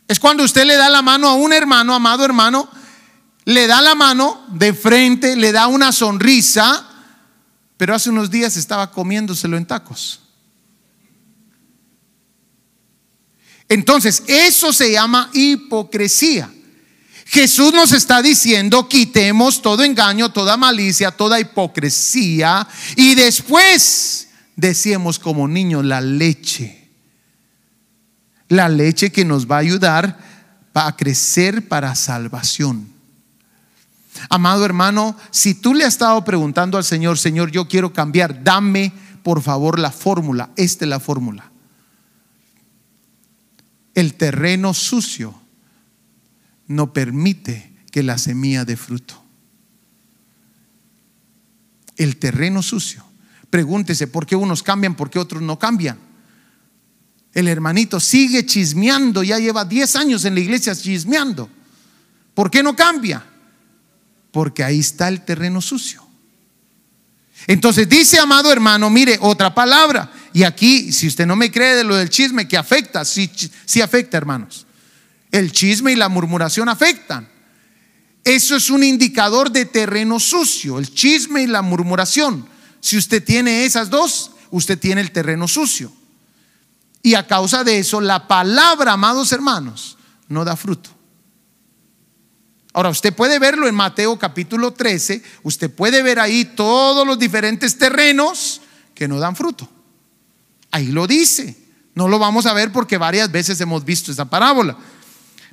Es 0.07 0.19
cuando 0.19 0.43
usted 0.43 0.65
le 0.65 0.75
da 0.75 0.89
la 0.89 1.01
mano 1.01 1.27
a 1.27 1.33
un 1.33 1.51
hermano, 1.51 1.95
amado 1.95 2.23
hermano, 2.23 2.69
le 3.45 3.65
da 3.65 3.81
la 3.81 3.95
mano 3.95 4.45
de 4.49 4.73
frente, 4.73 5.35
le 5.35 5.51
da 5.51 5.65
una 5.65 5.91
sonrisa, 5.91 6.85
pero 7.75 7.95
hace 7.95 8.11
unos 8.11 8.29
días 8.29 8.55
estaba 8.55 8.91
comiéndoselo 8.91 9.57
en 9.57 9.65
tacos. 9.65 10.20
Entonces, 13.71 14.23
eso 14.27 14.73
se 14.73 14.91
llama 14.91 15.29
hipocresía. 15.31 16.51
Jesús 17.25 17.73
nos 17.73 17.93
está 17.93 18.21
diciendo, 18.21 18.89
quitemos 18.89 19.61
todo 19.61 19.85
engaño, 19.85 20.33
toda 20.33 20.57
malicia, 20.57 21.11
toda 21.11 21.39
hipocresía 21.39 22.67
y 22.97 23.15
después 23.15 24.27
decíamos 24.57 25.19
como 25.19 25.47
niños 25.47 25.85
la 25.85 26.01
leche. 26.01 26.89
La 28.49 28.67
leche 28.67 29.09
que 29.09 29.23
nos 29.23 29.49
va 29.49 29.55
a 29.55 29.59
ayudar 29.59 30.19
a 30.73 30.93
crecer 30.97 31.69
para 31.69 31.95
salvación. 31.95 32.89
Amado 34.29 34.65
hermano, 34.65 35.15
si 35.29 35.53
tú 35.53 35.73
le 35.73 35.85
has 35.85 35.93
estado 35.93 36.25
preguntando 36.25 36.77
al 36.77 36.83
Señor, 36.83 37.17
Señor, 37.17 37.51
yo 37.51 37.69
quiero 37.69 37.93
cambiar, 37.93 38.43
dame 38.43 38.91
por 39.23 39.41
favor 39.41 39.79
la 39.79 39.91
fórmula. 39.91 40.49
Esta 40.57 40.83
es 40.83 40.89
la 40.89 40.99
fórmula 40.99 41.50
el 43.95 44.13
terreno 44.13 44.73
sucio 44.73 45.39
no 46.67 46.93
permite 46.93 47.73
que 47.91 48.03
la 48.03 48.17
semilla 48.17 48.65
dé 48.65 48.77
fruto. 48.77 49.21
El 51.97 52.17
terreno 52.17 52.61
sucio. 52.63 53.03
Pregúntese 53.49 54.07
por 54.07 54.25
qué 54.25 54.35
unos 54.35 54.63
cambian, 54.63 54.95
por 54.95 55.09
qué 55.09 55.19
otros 55.19 55.41
no 55.41 55.59
cambian. 55.59 55.99
El 57.33 57.47
hermanito 57.47 57.99
sigue 57.99 58.45
chismeando, 58.45 59.23
ya 59.23 59.39
lleva 59.39 59.65
10 59.65 59.95
años 59.97 60.25
en 60.25 60.35
la 60.35 60.39
iglesia 60.39 60.75
chismeando. 60.75 61.49
¿Por 62.33 62.49
qué 62.49 62.63
no 62.63 62.75
cambia? 62.75 63.25
Porque 64.31 64.63
ahí 64.63 64.79
está 64.79 65.09
el 65.09 65.21
terreno 65.21 65.61
sucio. 65.61 66.05
Entonces 67.47 67.87
dice, 67.89 68.19
amado 68.19 68.51
hermano, 68.51 68.89
mire, 68.89 69.17
otra 69.21 69.53
palabra. 69.53 70.11
Y 70.33 70.43
aquí, 70.43 70.91
si 70.91 71.07
usted 71.07 71.25
no 71.25 71.35
me 71.35 71.51
cree 71.51 71.75
de 71.75 71.83
lo 71.83 71.95
del 71.95 72.09
chisme, 72.09 72.47
que 72.47 72.57
afecta, 72.57 73.03
sí, 73.03 73.29
sí 73.65 73.81
afecta, 73.81 74.17
hermanos. 74.17 74.65
El 75.31 75.51
chisme 75.51 75.91
y 75.91 75.95
la 75.95 76.09
murmuración 76.09 76.69
afectan. 76.69 77.29
Eso 78.23 78.55
es 78.55 78.69
un 78.69 78.83
indicador 78.83 79.51
de 79.51 79.65
terreno 79.65 80.19
sucio, 80.19 80.77
el 80.77 80.93
chisme 80.93 81.43
y 81.43 81.47
la 81.47 81.61
murmuración. 81.61 82.47
Si 82.79 82.97
usted 82.97 83.23
tiene 83.23 83.65
esas 83.65 83.89
dos, 83.89 84.31
usted 84.51 84.77
tiene 84.77 85.01
el 85.01 85.11
terreno 85.11 85.47
sucio. 85.47 85.91
Y 87.03 87.15
a 87.15 87.25
causa 87.25 87.63
de 87.63 87.79
eso, 87.79 87.99
la 87.99 88.27
palabra, 88.27 88.93
amados 88.93 89.31
hermanos, 89.31 89.97
no 90.27 90.45
da 90.45 90.55
fruto. 90.55 90.91
Ahora, 92.73 92.89
usted 92.89 93.13
puede 93.13 93.39
verlo 93.39 93.67
en 93.67 93.75
Mateo 93.75 94.17
capítulo 94.17 94.71
13, 94.71 95.21
usted 95.43 95.69
puede 95.69 96.03
ver 96.03 96.19
ahí 96.19 96.45
todos 96.45 97.05
los 97.05 97.19
diferentes 97.19 97.77
terrenos 97.77 98.61
que 98.93 99.07
no 99.07 99.19
dan 99.19 99.35
fruto. 99.35 99.67
Ahí 100.71 100.87
lo 100.87 101.05
dice. 101.07 101.57
No 101.93 102.07
lo 102.07 102.19
vamos 102.19 102.45
a 102.45 102.53
ver 102.53 102.71
porque 102.71 102.97
varias 102.97 103.31
veces 103.31 103.59
hemos 103.61 103.83
visto 103.83 104.11
esa 104.11 104.25
parábola. 104.25 104.77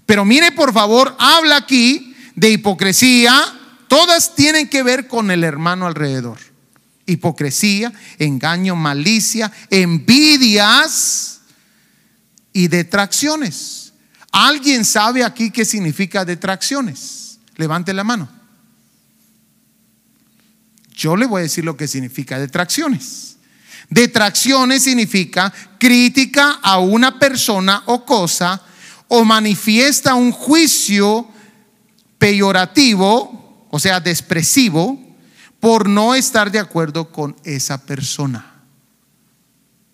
Pero 0.06 0.24
mire, 0.24 0.52
por 0.52 0.72
favor, 0.72 1.14
habla 1.18 1.56
aquí 1.56 2.14
de 2.34 2.50
hipocresía. 2.50 3.34
Todas 3.88 4.34
tienen 4.34 4.68
que 4.68 4.82
ver 4.82 5.08
con 5.08 5.30
el 5.30 5.44
hermano 5.44 5.86
alrededor. 5.86 6.38
Hipocresía, 7.06 7.92
engaño, 8.18 8.76
malicia, 8.76 9.50
envidias 9.70 11.40
y 12.52 12.68
detracciones. 12.68 13.92
¿Alguien 14.30 14.84
sabe 14.84 15.24
aquí 15.24 15.50
qué 15.50 15.64
significa 15.64 16.24
detracciones? 16.24 17.38
Levante 17.56 17.92
la 17.92 18.04
mano. 18.04 18.28
Yo 20.94 21.16
le 21.16 21.26
voy 21.26 21.40
a 21.40 21.42
decir 21.42 21.64
lo 21.64 21.76
que 21.76 21.88
significa 21.88 22.38
detracciones. 22.38 23.37
Detracciones 23.90 24.82
significa 24.82 25.52
crítica 25.78 26.58
a 26.62 26.78
una 26.78 27.18
persona 27.18 27.82
o 27.86 28.04
cosa 28.04 28.62
o 29.08 29.24
manifiesta 29.24 30.14
un 30.14 30.30
juicio 30.30 31.26
peyorativo, 32.18 33.66
o 33.70 33.78
sea, 33.78 34.00
despresivo, 34.00 34.98
por 35.60 35.88
no 35.88 36.14
estar 36.14 36.50
de 36.50 36.58
acuerdo 36.58 37.10
con 37.10 37.34
esa 37.44 37.84
persona. 37.84 38.62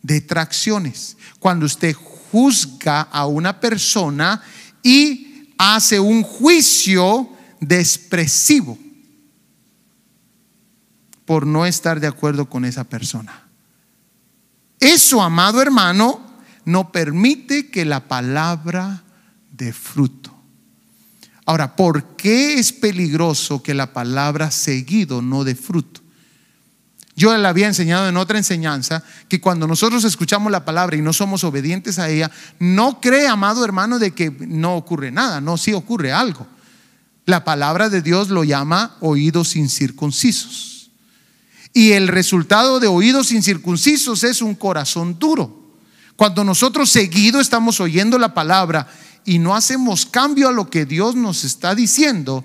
Detracciones. 0.03 1.17
Cuando 1.39 1.65
usted 1.65 1.95
juzga 1.95 3.03
a 3.03 3.27
una 3.27 3.61
persona 3.61 4.43
y 4.83 5.53
hace 5.57 6.01
un 6.01 6.23
juicio 6.23 7.31
despresivo 7.61 8.77
por 11.25 11.47
no 11.47 11.65
estar 11.65 12.01
de 12.01 12.07
acuerdo 12.07 12.51
con 12.51 12.65
esa 12.65 12.85
persona. 12.85 13.44
Eso, 14.85 15.23
amado 15.23 15.63
hermano, 15.63 16.21
no 16.67 16.93
permite 16.93 17.71
que 17.71 17.87
la 17.87 18.07
palabra 18.07 19.03
dé 19.51 19.73
fruto. 19.73 20.31
Ahora, 21.47 21.75
¿por 21.75 22.17
qué 22.17 22.59
es 22.59 22.71
peligroso 22.71 23.63
que 23.63 23.73
la 23.73 23.95
palabra 23.95 24.51
seguido 24.51 25.23
no 25.23 25.43
dé 25.43 25.55
fruto? 25.55 26.03
Yo 27.17 27.35
le 27.35 27.49
había 27.49 27.67
enseñado 27.67 28.11
en 28.11 28.19
otra 28.19 28.37
enseñanza 28.37 29.03
que 29.27 29.41
cuando 29.41 29.67
nosotros 29.67 30.05
escuchamos 30.05 30.53
la 30.53 30.67
palabra 30.67 30.97
y 30.97 31.01
no 31.01 31.15
somos 31.15 31.45
obedientes 31.45 31.99
a 31.99 32.11
ella, 32.11 32.31
no 32.59 33.01
cree, 33.01 33.27
amado 33.27 33.65
hermano, 33.65 33.99
de 33.99 34.11
que 34.11 34.31
no 34.31 34.77
ocurre 34.77 35.11
nada, 35.11 35.41
no, 35.41 35.57
sí 35.57 35.73
ocurre 35.73 36.13
algo. 36.13 36.47
La 37.25 37.43
palabra 37.43 37.89
de 37.89 38.03
Dios 38.03 38.29
lo 38.29 38.45
llama 38.45 38.99
oídos 39.01 39.57
incircuncisos. 39.57 40.74
Y 41.77 41.91
el 41.93 42.07
resultado 42.07 42.79
de 42.79 42.87
oídos 42.87 43.33
incircuncisos 43.33 44.23
es 44.23 44.41
un 44.41 44.55
corazón 44.55 45.19
duro. 45.19 45.75
Cuando 46.15 46.45
nosotros 46.45 46.89
seguido 46.89 47.41
estamos 47.41 47.81
oyendo 47.81 48.17
la 48.17 48.33
palabra 48.33 48.87
y 49.25 49.41
no 49.41 49.57
hacemos 49.57 50.07
cambio 50.07 50.49
a 50.49 50.53
lo 50.53 50.71
que 50.71 50.87
Dios 50.87 51.17
nos 51.17 51.43
está 51.43 51.75
diciendo, 51.75 52.45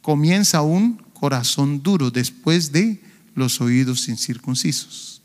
comienza 0.00 0.62
un 0.62 1.02
corazón 1.12 1.82
duro 1.82 2.12
después 2.12 2.70
de 2.70 3.02
los 3.34 3.60
oídos 3.60 4.08
incircuncisos. 4.08 5.20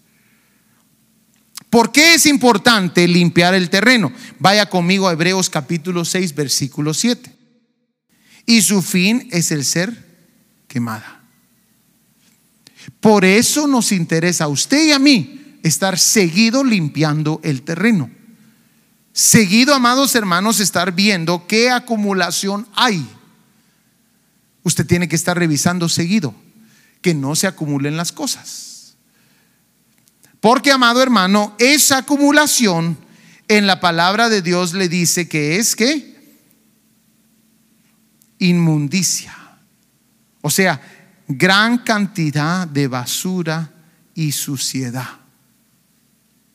¿Por 1.69 1.91
qué 1.91 2.15
es 2.15 2.25
importante 2.25 3.07
limpiar 3.07 3.53
el 3.53 3.69
terreno? 3.69 4.11
Vaya 4.39 4.67
conmigo 4.67 5.07
a 5.07 5.13
Hebreos 5.13 5.51
capítulo 5.51 6.03
6, 6.03 6.33
versículo 6.33 6.95
7. 6.95 7.31
Y 8.47 8.61
su 8.63 8.81
fin 8.81 9.27
es 9.31 9.51
el 9.51 9.63
ser 9.65 10.33
quemada. 10.67 11.22
Por 12.99 13.25
eso 13.25 13.67
nos 13.67 13.91
interesa 13.91 14.45
a 14.45 14.49
usted 14.49 14.85
y 14.85 14.91
a 14.91 14.99
mí 14.99 15.57
estar 15.63 15.97
seguido 15.97 16.63
limpiando 16.63 17.39
el 17.43 17.61
terreno. 17.61 18.09
Seguido, 19.13 19.75
amados 19.75 20.15
hermanos, 20.15 20.59
estar 20.59 20.93
viendo 20.93 21.45
qué 21.47 21.69
acumulación 21.69 22.67
hay. 22.75 23.07
Usted 24.63 24.85
tiene 24.85 25.07
que 25.07 25.15
estar 25.15 25.37
revisando 25.37 25.87
seguido 25.89 26.33
que 27.01 27.13
no 27.13 27.35
se 27.35 27.47
acumulen 27.47 27.97
las 27.97 28.11
cosas. 28.11 28.95
Porque, 30.39 30.71
amado 30.71 31.01
hermano, 31.01 31.55
esa 31.59 31.99
acumulación 31.99 32.97
en 33.47 33.67
la 33.67 33.79
palabra 33.79 34.29
de 34.29 34.41
Dios 34.41 34.73
le 34.73 34.89
dice 34.89 35.27
que 35.27 35.57
es 35.57 35.75
que 35.75 36.13
inmundicia. 38.39 39.35
O 40.41 40.49
sea, 40.49 40.81
gran 41.27 41.79
cantidad 41.79 42.67
de 42.67 42.87
basura 42.87 43.71
y 44.15 44.31
suciedad. 44.31 45.09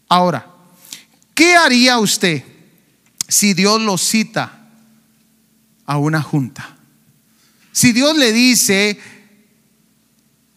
Ahora, 0.09 0.47
¿qué 1.35 1.55
haría 1.57 1.99
usted 1.99 2.43
si 3.27 3.55
Dios 3.55 3.81
lo 3.81 3.99
cita 3.99 4.71
a 5.87 5.99
una 5.99 6.23
junta? 6.23 6.77
Si 7.73 7.93
Dios 7.93 8.17
le 8.17 8.33
dice, 8.33 8.99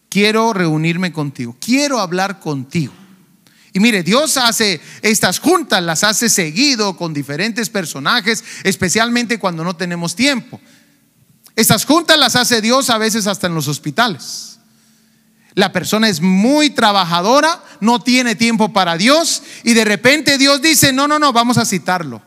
quiero 0.08 0.52
reunirme 0.52 1.12
contigo, 1.12 1.56
quiero 1.60 2.00
hablar 2.00 2.40
contigo. 2.40 2.92
Y 3.74 3.80
mire, 3.80 4.02
Dios 4.02 4.36
hace 4.36 4.80
estas 5.00 5.38
juntas, 5.38 5.82
las 5.82 6.04
hace 6.04 6.28
seguido 6.28 6.96
con 6.96 7.14
diferentes 7.14 7.70
personajes, 7.70 8.44
especialmente 8.64 9.38
cuando 9.38 9.64
no 9.64 9.74
tenemos 9.76 10.14
tiempo. 10.14 10.60
Estas 11.56 11.84
juntas 11.84 12.18
las 12.18 12.36
hace 12.36 12.60
Dios 12.60 12.90
a 12.90 12.98
veces 12.98 13.26
hasta 13.26 13.46
en 13.46 13.54
los 13.54 13.68
hospitales. 13.68 14.58
La 15.54 15.70
persona 15.70 16.08
es 16.08 16.20
muy 16.20 16.70
trabajadora, 16.70 17.62
no 17.80 18.02
tiene 18.02 18.34
tiempo 18.34 18.72
para 18.72 18.96
Dios 18.96 19.42
y 19.64 19.74
de 19.74 19.84
repente 19.84 20.38
Dios 20.38 20.62
dice, 20.62 20.92
no, 20.92 21.06
no, 21.06 21.18
no, 21.18 21.32
vamos 21.32 21.58
a 21.58 21.66
citarlo. 21.66 22.22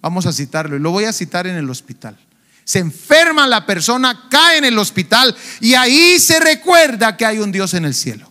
Vamos 0.00 0.26
a 0.26 0.32
citarlo 0.32 0.76
y 0.76 0.80
lo 0.80 0.92
voy 0.92 1.04
a 1.04 1.12
citar 1.12 1.46
en 1.46 1.56
el 1.56 1.68
hospital. 1.68 2.16
Se 2.64 2.78
enferma 2.78 3.48
la 3.48 3.66
persona, 3.66 4.28
cae 4.30 4.58
en 4.58 4.64
el 4.64 4.78
hospital 4.78 5.36
y 5.60 5.74
ahí 5.74 6.20
se 6.20 6.38
recuerda 6.38 7.16
que 7.16 7.26
hay 7.26 7.40
un 7.40 7.50
Dios 7.50 7.74
en 7.74 7.84
el 7.84 7.94
cielo. 7.94 8.30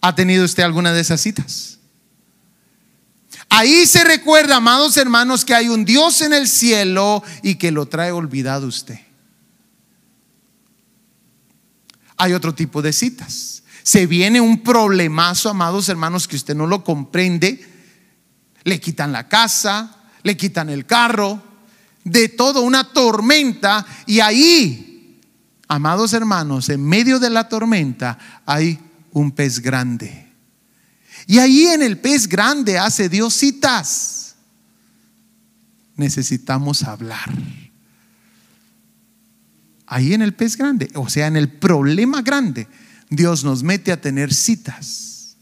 ¿Ha 0.00 0.14
tenido 0.14 0.44
usted 0.44 0.62
alguna 0.62 0.92
de 0.92 1.00
esas 1.00 1.20
citas? 1.20 1.78
Ahí 3.54 3.84
se 3.84 4.02
recuerda, 4.02 4.56
amados 4.56 4.96
hermanos, 4.96 5.44
que 5.44 5.54
hay 5.54 5.68
un 5.68 5.84
Dios 5.84 6.22
en 6.22 6.32
el 6.32 6.48
cielo 6.48 7.22
y 7.42 7.56
que 7.56 7.70
lo 7.70 7.84
trae 7.84 8.10
olvidado 8.10 8.66
usted. 8.66 8.98
Hay 12.16 12.32
otro 12.32 12.54
tipo 12.54 12.80
de 12.80 12.94
citas. 12.94 13.62
Se 13.82 14.06
viene 14.06 14.40
un 14.40 14.62
problemazo, 14.62 15.50
amados 15.50 15.90
hermanos, 15.90 16.26
que 16.26 16.36
usted 16.36 16.54
no 16.54 16.66
lo 16.66 16.82
comprende. 16.82 17.62
Le 18.64 18.80
quitan 18.80 19.12
la 19.12 19.28
casa, 19.28 19.98
le 20.22 20.34
quitan 20.34 20.70
el 20.70 20.86
carro, 20.86 21.42
de 22.04 22.30
todo, 22.30 22.62
una 22.62 22.84
tormenta. 22.84 23.84
Y 24.06 24.20
ahí, 24.20 25.20
amados 25.68 26.14
hermanos, 26.14 26.70
en 26.70 26.82
medio 26.86 27.18
de 27.18 27.28
la 27.28 27.50
tormenta 27.50 28.16
hay 28.46 28.78
un 29.10 29.30
pez 29.32 29.60
grande. 29.60 30.21
Y 31.26 31.38
ahí 31.38 31.66
en 31.66 31.82
el 31.82 31.98
pez 31.98 32.28
grande 32.28 32.78
hace 32.78 33.08
Dios 33.08 33.34
citas. 33.34 34.36
Necesitamos 35.96 36.82
hablar. 36.82 37.30
Ahí 39.86 40.14
en 40.14 40.22
el 40.22 40.32
pez 40.32 40.56
grande, 40.56 40.90
o 40.94 41.08
sea, 41.08 41.26
en 41.26 41.36
el 41.36 41.50
problema 41.50 42.22
grande, 42.22 42.66
Dios 43.10 43.44
nos 43.44 43.62
mete 43.62 43.92
a 43.92 44.00
tener 44.00 44.32
citas. 44.32 45.36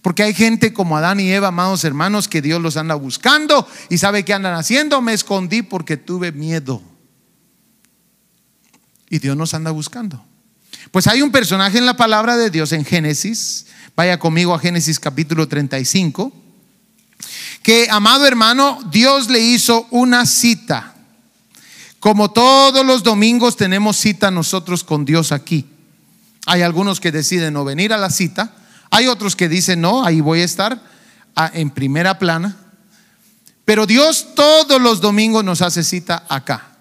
Porque 0.00 0.22
hay 0.22 0.32
gente 0.32 0.72
como 0.72 0.96
Adán 0.96 1.20
y 1.20 1.30
Eva, 1.30 1.48
amados 1.48 1.84
hermanos, 1.84 2.26
que 2.26 2.40
Dios 2.40 2.60
los 2.62 2.76
anda 2.76 2.94
buscando 2.94 3.68
y 3.90 3.98
sabe 3.98 4.24
qué 4.24 4.32
andan 4.32 4.54
haciendo. 4.54 5.02
Me 5.02 5.12
escondí 5.12 5.62
porque 5.62 5.96
tuve 5.96 6.32
miedo. 6.32 6.82
Y 9.10 9.18
Dios 9.18 9.36
nos 9.36 9.52
anda 9.52 9.70
buscando. 9.70 10.24
Pues 10.92 11.08
hay 11.08 11.22
un 11.22 11.32
personaje 11.32 11.78
en 11.78 11.86
la 11.86 11.96
palabra 11.96 12.36
de 12.36 12.50
Dios 12.50 12.70
en 12.72 12.84
Génesis 12.84 13.66
Vaya 13.94 14.18
conmigo 14.18 14.54
a 14.54 14.58
Génesis 14.58 14.98
capítulo 14.98 15.48
35. 15.48 16.32
Que, 17.62 17.88
amado 17.90 18.26
hermano, 18.26 18.80
Dios 18.90 19.28
le 19.28 19.38
hizo 19.38 19.86
una 19.90 20.24
cita. 20.24 20.94
Como 22.00 22.30
todos 22.30 22.84
los 22.86 23.02
domingos 23.02 23.56
tenemos 23.56 23.98
cita 23.98 24.30
nosotros 24.30 24.82
con 24.82 25.04
Dios 25.04 25.30
aquí. 25.30 25.66
Hay 26.46 26.62
algunos 26.62 27.00
que 27.00 27.12
deciden 27.12 27.52
no 27.52 27.64
venir 27.64 27.92
a 27.92 27.98
la 27.98 28.10
cita. 28.10 28.54
Hay 28.90 29.06
otros 29.06 29.36
que 29.36 29.48
dicen, 29.48 29.82
no, 29.82 30.04
ahí 30.04 30.20
voy 30.20 30.40
a 30.40 30.44
estar 30.44 30.82
en 31.52 31.70
primera 31.70 32.18
plana. 32.18 32.56
Pero 33.66 33.86
Dios 33.86 34.34
todos 34.34 34.80
los 34.80 35.00
domingos 35.00 35.44
nos 35.44 35.60
hace 35.60 35.84
cita 35.84 36.24
acá. 36.28 36.71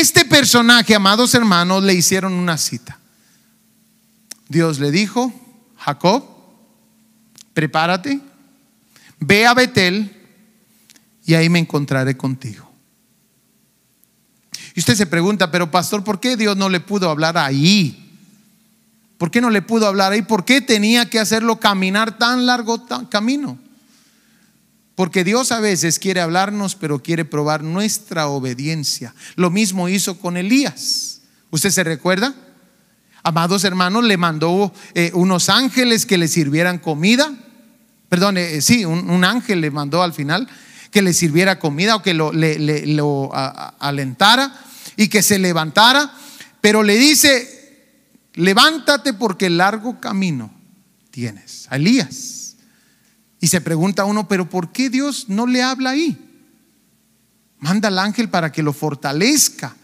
Este 0.00 0.24
personaje, 0.24 0.94
amados 0.94 1.34
hermanos, 1.34 1.82
le 1.84 1.92
hicieron 1.92 2.32
una 2.32 2.56
cita. 2.56 2.98
Dios 4.48 4.78
le 4.78 4.90
dijo, 4.90 5.30
Jacob, 5.76 6.24
prepárate, 7.52 8.18
ve 9.20 9.44
a 9.44 9.52
Betel 9.52 10.10
y 11.26 11.34
ahí 11.34 11.50
me 11.50 11.58
encontraré 11.58 12.16
contigo. 12.16 12.72
Y 14.74 14.80
usted 14.80 14.94
se 14.94 15.04
pregunta, 15.04 15.50
pero 15.50 15.70
pastor, 15.70 16.02
¿por 16.02 16.20
qué 16.20 16.38
Dios 16.38 16.56
no 16.56 16.70
le 16.70 16.80
pudo 16.80 17.10
hablar 17.10 17.36
ahí? 17.36 18.18
¿Por 19.18 19.30
qué 19.30 19.42
no 19.42 19.50
le 19.50 19.60
pudo 19.60 19.86
hablar 19.86 20.12
ahí? 20.12 20.22
¿Por 20.22 20.46
qué 20.46 20.62
tenía 20.62 21.10
que 21.10 21.20
hacerlo 21.20 21.60
caminar 21.60 22.16
tan 22.16 22.46
largo 22.46 22.86
camino? 23.10 23.58
Porque 24.94 25.24
Dios 25.24 25.52
a 25.52 25.60
veces 25.60 25.98
quiere 25.98 26.20
hablarnos, 26.20 26.74
pero 26.74 27.02
quiere 27.02 27.24
probar 27.24 27.62
nuestra 27.62 28.28
obediencia. 28.28 29.14
Lo 29.36 29.50
mismo 29.50 29.88
hizo 29.88 30.18
con 30.18 30.36
Elías. 30.36 31.22
¿Usted 31.50 31.70
se 31.70 31.84
recuerda? 31.84 32.34
Amados 33.22 33.64
hermanos, 33.64 34.04
le 34.04 34.16
mandó 34.16 34.72
eh, 34.94 35.10
unos 35.14 35.48
ángeles 35.48 36.06
que 36.06 36.18
le 36.18 36.28
sirvieran 36.28 36.78
comida. 36.78 37.32
Perdón, 38.08 38.36
eh, 38.36 38.60
sí, 38.60 38.84
un, 38.84 39.24
ángel 39.24 39.60
le 39.60 39.70
mandó 39.70 40.02
al 40.02 40.12
final 40.12 40.48
que 40.90 41.00
le 41.00 41.14
sirviera 41.14 41.58
comida 41.58 41.96
o 41.96 42.02
que 42.02 42.12
lo, 42.12 42.32
le, 42.32 42.86
lo 42.86 43.30
alentara 43.32 44.52
y 44.96 45.08
que 45.08 45.22
se 45.22 45.38
levantara. 45.38 46.12
Pero 46.60 46.82
le 46.82 46.96
dice, 46.96 47.88
levántate 48.34 49.14
porque 49.14 49.48
largo 49.48 50.00
camino 50.00 50.52
tienes. 51.10 51.66
A 51.70 51.76
Elías. 51.76 52.41
Y 53.42 53.48
se 53.48 53.60
pregunta 53.60 54.06
uno, 54.06 54.26
pero 54.26 54.48
¿por 54.48 54.72
qué 54.72 54.88
Dios 54.88 55.26
no 55.28 55.46
le 55.46 55.62
habla 55.62 55.90
ahí? 55.90 56.16
Manda 57.58 57.88
al 57.88 57.98
ángel 57.98 58.30
para 58.30 58.50
que 58.50 58.62
lo 58.62 58.72
fortalezca 58.72 59.76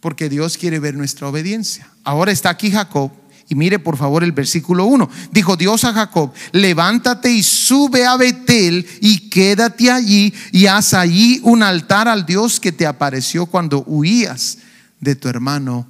porque 0.00 0.28
Dios 0.28 0.56
quiere 0.56 0.78
ver 0.78 0.94
nuestra 0.94 1.28
obediencia. 1.28 1.90
Ahora 2.04 2.32
está 2.32 2.48
aquí 2.50 2.70
Jacob 2.70 3.12
y 3.48 3.56
mire 3.56 3.78
por 3.78 3.96
favor 3.96 4.24
el 4.24 4.32
versículo 4.32 4.86
1. 4.86 5.10
Dijo 5.32 5.56
Dios 5.56 5.84
a 5.84 5.92
Jacob, 5.92 6.32
levántate 6.52 7.30
y 7.30 7.42
sube 7.42 8.06
a 8.06 8.16
Betel 8.16 8.86
y 9.00 9.28
quédate 9.30 9.90
allí 9.90 10.32
y 10.52 10.66
haz 10.66 10.94
allí 10.94 11.40
un 11.42 11.62
altar 11.62 12.08
al 12.08 12.24
Dios 12.24 12.60
que 12.60 12.72
te 12.72 12.86
apareció 12.86 13.46
cuando 13.46 13.82
huías 13.84 14.58
de 15.00 15.16
tu 15.16 15.28
hermano 15.28 15.86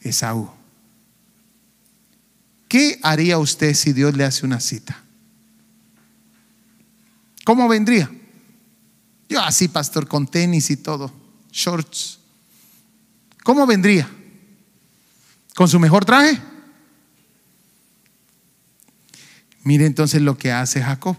Esaú. 0.00 0.63
¿Qué 2.68 2.98
haría 3.02 3.38
usted 3.38 3.74
si 3.74 3.92
Dios 3.92 4.16
le 4.16 4.24
hace 4.24 4.44
una 4.46 4.60
cita? 4.60 5.02
¿Cómo 7.44 7.68
vendría? 7.68 8.10
Yo 9.28 9.40
así, 9.42 9.68
pastor, 9.68 10.08
con 10.08 10.26
tenis 10.26 10.70
y 10.70 10.76
todo, 10.76 11.12
shorts. 11.50 12.18
¿Cómo 13.42 13.66
vendría? 13.66 14.08
¿Con 15.54 15.68
su 15.68 15.78
mejor 15.78 16.04
traje? 16.04 16.40
Mire 19.62 19.86
entonces 19.86 20.20
lo 20.20 20.36
que 20.36 20.52
hace 20.52 20.82
Jacob. 20.82 21.16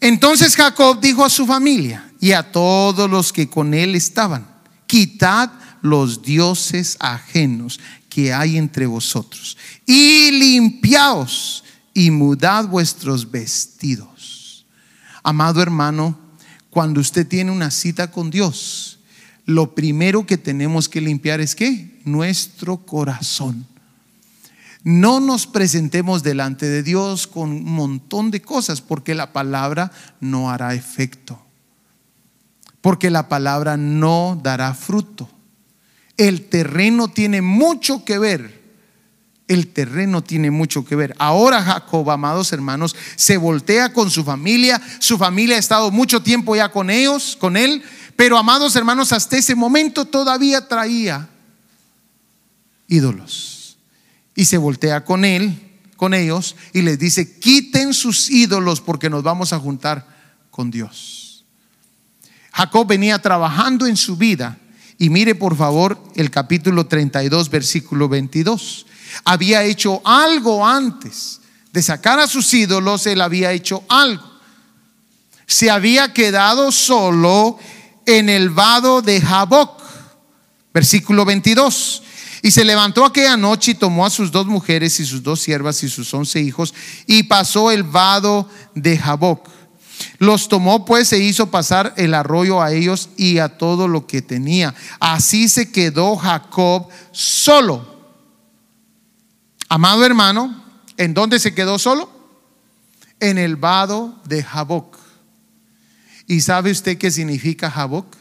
Entonces 0.00 0.54
Jacob 0.54 1.00
dijo 1.00 1.24
a 1.24 1.30
su 1.30 1.46
familia 1.46 2.12
y 2.20 2.32
a 2.32 2.52
todos 2.52 3.08
los 3.08 3.32
que 3.32 3.48
con 3.48 3.72
él 3.72 3.94
estaban, 3.94 4.46
quitad 4.86 5.50
los 5.80 6.22
dioses 6.22 6.96
ajenos 7.00 7.80
que 8.14 8.32
hay 8.32 8.56
entre 8.56 8.86
vosotros 8.86 9.56
y 9.84 10.30
limpiaos 10.30 11.64
y 11.92 12.12
mudad 12.12 12.68
vuestros 12.68 13.28
vestidos. 13.28 14.64
Amado 15.24 15.60
hermano, 15.60 16.16
cuando 16.70 17.00
usted 17.00 17.26
tiene 17.26 17.50
una 17.50 17.72
cita 17.72 18.12
con 18.12 18.30
Dios, 18.30 19.00
lo 19.46 19.74
primero 19.74 20.26
que 20.26 20.38
tenemos 20.38 20.88
que 20.88 21.00
limpiar 21.00 21.40
es 21.40 21.56
qué? 21.56 22.00
Nuestro 22.04 22.76
corazón. 22.86 23.66
no 24.84 25.18
nos 25.18 25.48
presentemos 25.48 26.22
delante 26.22 26.66
de 26.66 26.84
Dios 26.84 27.26
con 27.26 27.50
un 27.50 27.64
montón 27.64 28.30
de 28.30 28.42
cosas, 28.42 28.80
porque 28.80 29.16
la 29.16 29.32
palabra 29.32 29.90
no 30.20 30.50
hará 30.50 30.74
efecto, 30.74 31.42
porque 32.80 33.10
la 33.10 33.28
palabra 33.28 33.76
no 33.76 34.38
dará 34.40 34.72
fruto. 34.72 35.28
El 36.16 36.46
terreno 36.48 37.08
tiene 37.08 37.42
mucho 37.42 38.04
que 38.04 38.18
ver. 38.18 38.62
El 39.46 39.68
terreno 39.68 40.22
tiene 40.22 40.50
mucho 40.50 40.84
que 40.84 40.96
ver. 40.96 41.14
Ahora 41.18 41.62
Jacob, 41.62 42.10
amados 42.10 42.52
hermanos, 42.52 42.96
se 43.16 43.36
voltea 43.36 43.92
con 43.92 44.10
su 44.10 44.24
familia. 44.24 44.80
Su 45.00 45.18
familia 45.18 45.56
ha 45.56 45.58
estado 45.58 45.90
mucho 45.90 46.22
tiempo 46.22 46.56
ya 46.56 46.70
con 46.70 46.88
ellos, 46.88 47.36
con 47.38 47.56
él. 47.56 47.82
Pero, 48.16 48.38
amados 48.38 48.74
hermanos, 48.76 49.12
hasta 49.12 49.36
ese 49.36 49.54
momento 49.54 50.04
todavía 50.04 50.66
traía 50.66 51.28
ídolos. 52.88 53.76
Y 54.34 54.46
se 54.46 54.56
voltea 54.56 55.04
con 55.04 55.24
él, 55.24 55.60
con 55.96 56.14
ellos, 56.14 56.56
y 56.72 56.82
les 56.82 56.98
dice, 56.98 57.38
quiten 57.38 57.92
sus 57.92 58.30
ídolos 58.30 58.80
porque 58.80 59.10
nos 59.10 59.22
vamos 59.22 59.52
a 59.52 59.58
juntar 59.58 60.06
con 60.50 60.70
Dios. 60.70 61.44
Jacob 62.52 62.86
venía 62.86 63.20
trabajando 63.20 63.86
en 63.86 63.96
su 63.96 64.16
vida 64.16 64.58
y 64.98 65.10
mire 65.10 65.34
por 65.34 65.56
favor 65.56 65.98
el 66.14 66.30
capítulo 66.30 66.86
32, 66.86 67.50
versículo 67.50 68.08
22. 68.08 68.86
Había 69.24 69.64
hecho 69.64 70.00
algo 70.04 70.66
antes 70.66 71.40
de 71.72 71.82
sacar 71.82 72.20
a 72.20 72.26
sus 72.26 72.52
ídolos, 72.54 73.06
él 73.06 73.20
había 73.20 73.52
hecho 73.52 73.84
algo. 73.88 74.22
Se 75.46 75.70
había 75.70 76.12
quedado 76.12 76.70
solo 76.72 77.58
en 78.06 78.28
el 78.28 78.50
vado 78.50 79.02
de 79.02 79.20
Jaboc, 79.20 79.82
versículo 80.72 81.24
22. 81.24 82.02
Y 82.42 82.50
se 82.50 82.64
levantó 82.64 83.04
aquella 83.04 83.36
noche 83.36 83.72
y 83.72 83.74
tomó 83.74 84.04
a 84.04 84.10
sus 84.10 84.30
dos 84.30 84.46
mujeres 84.46 85.00
y 85.00 85.06
sus 85.06 85.22
dos 85.22 85.40
siervas 85.40 85.82
y 85.82 85.88
sus 85.88 86.12
once 86.12 86.40
hijos 86.40 86.74
y 87.06 87.22
pasó 87.22 87.70
el 87.70 87.82
vado 87.82 88.48
de 88.74 88.98
Jaboc. 88.98 89.48
Los 90.18 90.48
tomó 90.48 90.84
pues 90.84 91.12
e 91.12 91.18
hizo 91.18 91.50
pasar 91.50 91.94
el 91.96 92.14
arroyo 92.14 92.62
a 92.62 92.72
ellos 92.72 93.10
y 93.16 93.38
a 93.38 93.58
todo 93.58 93.88
lo 93.88 94.06
que 94.06 94.22
tenía. 94.22 94.74
Así 95.00 95.48
se 95.48 95.70
quedó 95.70 96.16
Jacob 96.16 96.88
solo. 97.12 97.94
Amado 99.68 100.04
hermano, 100.04 100.62
¿en 100.96 101.14
dónde 101.14 101.38
se 101.38 101.54
quedó 101.54 101.78
solo? 101.78 102.10
En 103.20 103.38
el 103.38 103.56
vado 103.56 104.20
de 104.24 104.42
Jaboc. 104.42 104.98
¿Y 106.26 106.40
sabe 106.40 106.70
usted 106.70 106.96
qué 106.96 107.10
significa 107.10 107.70
Jaboc? 107.70 108.16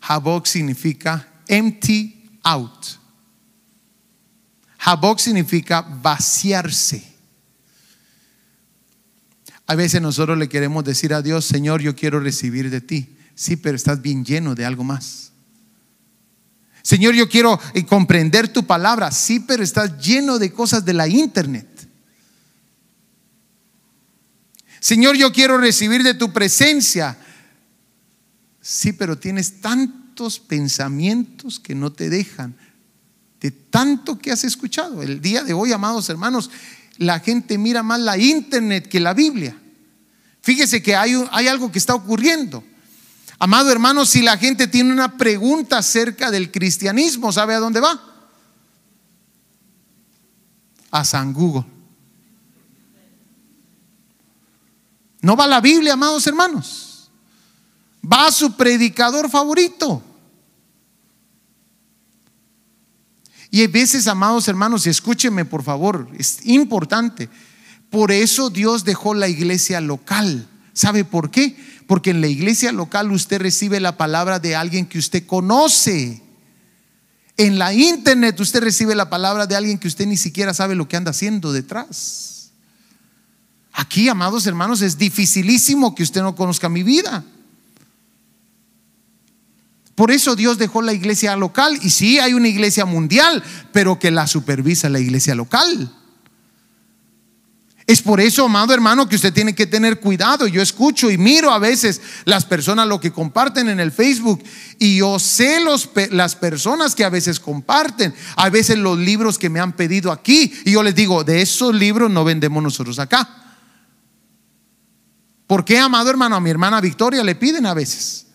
Jaboc 0.00 0.46
significa 0.46 1.26
empty 1.48 2.40
out. 2.42 2.86
Jaboc 4.78 5.18
significa 5.18 5.82
vaciarse. 5.82 7.17
A 9.68 9.74
veces 9.74 10.00
nosotros 10.00 10.38
le 10.38 10.48
queremos 10.48 10.82
decir 10.82 11.12
a 11.12 11.20
Dios, 11.20 11.44
Señor, 11.44 11.82
yo 11.82 11.94
quiero 11.94 12.20
recibir 12.20 12.70
de 12.70 12.80
ti. 12.80 13.14
Sí, 13.34 13.56
pero 13.56 13.76
estás 13.76 14.00
bien 14.00 14.24
lleno 14.24 14.54
de 14.54 14.64
algo 14.64 14.82
más. 14.82 15.30
Señor, 16.82 17.14
yo 17.14 17.28
quiero 17.28 17.60
eh, 17.74 17.84
comprender 17.84 18.48
tu 18.48 18.66
palabra. 18.66 19.10
Sí, 19.10 19.40
pero 19.40 19.62
estás 19.62 19.98
lleno 19.98 20.38
de 20.38 20.52
cosas 20.52 20.86
de 20.86 20.94
la 20.94 21.06
internet. 21.06 21.68
Señor, 24.80 25.16
yo 25.16 25.30
quiero 25.32 25.58
recibir 25.58 26.02
de 26.02 26.14
tu 26.14 26.32
presencia. 26.32 27.18
Sí, 28.62 28.94
pero 28.94 29.18
tienes 29.18 29.60
tantos 29.60 30.40
pensamientos 30.40 31.60
que 31.60 31.74
no 31.74 31.92
te 31.92 32.08
dejan 32.08 32.56
de 33.38 33.50
tanto 33.50 34.18
que 34.18 34.32
has 34.32 34.44
escuchado. 34.44 35.02
El 35.02 35.20
día 35.20 35.44
de 35.44 35.52
hoy, 35.52 35.72
amados 35.72 36.08
hermanos, 36.08 36.50
la 36.98 37.20
gente 37.20 37.56
mira 37.58 37.82
más 37.82 38.00
la 38.00 38.18
internet 38.18 38.88
que 38.88 39.00
la 39.00 39.14
Biblia. 39.14 39.56
Fíjese 40.42 40.82
que 40.82 40.96
hay, 40.96 41.14
hay 41.30 41.48
algo 41.48 41.72
que 41.72 41.78
está 41.78 41.94
ocurriendo. 41.94 42.62
Amado 43.38 43.70
hermano, 43.70 44.04
si 44.04 44.20
la 44.20 44.36
gente 44.36 44.66
tiene 44.66 44.92
una 44.92 45.16
pregunta 45.16 45.78
acerca 45.78 46.30
del 46.30 46.50
cristianismo, 46.50 47.32
¿sabe 47.32 47.54
a 47.54 47.60
dónde 47.60 47.80
va? 47.80 48.02
A 50.90 51.04
San 51.04 51.32
Google. 51.32 51.64
No 55.20 55.36
va 55.36 55.44
a 55.44 55.48
la 55.48 55.60
Biblia, 55.60 55.92
amados 55.92 56.26
hermanos. 56.26 57.10
Va 58.04 58.26
a 58.26 58.32
su 58.32 58.56
predicador 58.56 59.30
favorito. 59.30 60.02
Y 63.50 63.60
hay 63.60 63.66
veces, 63.66 64.06
amados 64.06 64.48
hermanos, 64.48 64.86
y 64.86 64.90
escúchenme 64.90 65.44
por 65.44 65.62
favor, 65.62 66.08
es 66.18 66.44
importante. 66.44 67.28
Por 67.90 68.12
eso 68.12 68.50
Dios 68.50 68.84
dejó 68.84 69.14
la 69.14 69.28
iglesia 69.28 69.80
local. 69.80 70.46
¿Sabe 70.74 71.04
por 71.04 71.30
qué? 71.30 71.56
Porque 71.86 72.10
en 72.10 72.20
la 72.20 72.26
iglesia 72.26 72.70
local 72.72 73.10
usted 73.10 73.40
recibe 73.40 73.80
la 73.80 73.96
palabra 73.96 74.38
de 74.38 74.54
alguien 74.54 74.86
que 74.86 74.98
usted 74.98 75.26
conoce. 75.26 76.22
En 77.38 77.58
la 77.58 77.72
internet 77.72 78.38
usted 78.40 78.60
recibe 78.62 78.94
la 78.94 79.08
palabra 79.08 79.46
de 79.46 79.56
alguien 79.56 79.78
que 79.78 79.88
usted 79.88 80.06
ni 80.06 80.16
siquiera 80.16 80.52
sabe 80.52 80.74
lo 80.74 80.88
que 80.88 80.96
anda 80.96 81.12
haciendo 81.12 81.52
detrás. 81.52 82.50
Aquí, 83.72 84.08
amados 84.08 84.46
hermanos, 84.46 84.82
es 84.82 84.98
dificilísimo 84.98 85.94
que 85.94 86.02
usted 86.02 86.20
no 86.20 86.34
conozca 86.34 86.68
mi 86.68 86.82
vida. 86.82 87.24
Por 89.98 90.12
eso 90.12 90.36
Dios 90.36 90.58
dejó 90.58 90.80
la 90.80 90.92
iglesia 90.92 91.34
local. 91.34 91.76
Y 91.82 91.90
sí, 91.90 92.20
hay 92.20 92.32
una 92.32 92.46
iglesia 92.46 92.84
mundial, 92.84 93.42
pero 93.72 93.98
que 93.98 94.12
la 94.12 94.28
supervisa 94.28 94.88
la 94.88 95.00
iglesia 95.00 95.34
local. 95.34 95.92
Es 97.84 98.00
por 98.00 98.20
eso, 98.20 98.44
amado 98.44 98.72
hermano, 98.72 99.08
que 99.08 99.16
usted 99.16 99.32
tiene 99.32 99.56
que 99.56 99.66
tener 99.66 99.98
cuidado. 99.98 100.46
Yo 100.46 100.62
escucho 100.62 101.10
y 101.10 101.18
miro 101.18 101.50
a 101.50 101.58
veces 101.58 102.00
las 102.26 102.44
personas 102.44 102.86
lo 102.86 103.00
que 103.00 103.10
comparten 103.10 103.68
en 103.68 103.80
el 103.80 103.90
Facebook 103.90 104.40
y 104.78 104.98
yo 104.98 105.18
sé 105.18 105.58
los, 105.58 105.90
las 106.12 106.36
personas 106.36 106.94
que 106.94 107.02
a 107.02 107.10
veces 107.10 107.40
comparten, 107.40 108.14
a 108.36 108.50
veces 108.50 108.78
los 108.78 108.96
libros 108.96 109.36
que 109.36 109.50
me 109.50 109.58
han 109.58 109.72
pedido 109.72 110.12
aquí 110.12 110.52
y 110.64 110.70
yo 110.70 110.84
les 110.84 110.94
digo, 110.94 111.24
de 111.24 111.42
esos 111.42 111.74
libros 111.74 112.08
no 112.08 112.22
vendemos 112.22 112.62
nosotros 112.62 113.00
acá. 113.00 113.28
¿Por 115.48 115.64
qué, 115.64 115.76
amado 115.76 116.08
hermano? 116.08 116.36
A 116.36 116.40
mi 116.40 116.50
hermana 116.50 116.80
Victoria 116.80 117.24
le 117.24 117.34
piden 117.34 117.66
a 117.66 117.74
veces. 117.74 118.27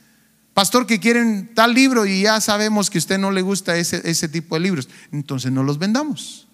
Pastor, 0.54 0.86
que 0.86 1.00
quieren 1.00 1.52
tal 1.56 1.74
libro 1.74 2.06
y 2.06 2.24
ya 2.24 2.40
sabemos 2.40 2.90
que 2.90 2.98
a 2.98 3.00
usted 3.00 3.18
no 3.18 3.32
le 3.32 3.42
gusta 3.42 3.76
ese, 3.76 4.02
ese 4.10 4.28
tipo 4.28 4.56
de 4.56 4.62
libros. 4.62 4.88
Entonces 5.12 5.52
no 5.52 5.64
los 5.64 5.80
vendamos. 5.80 6.48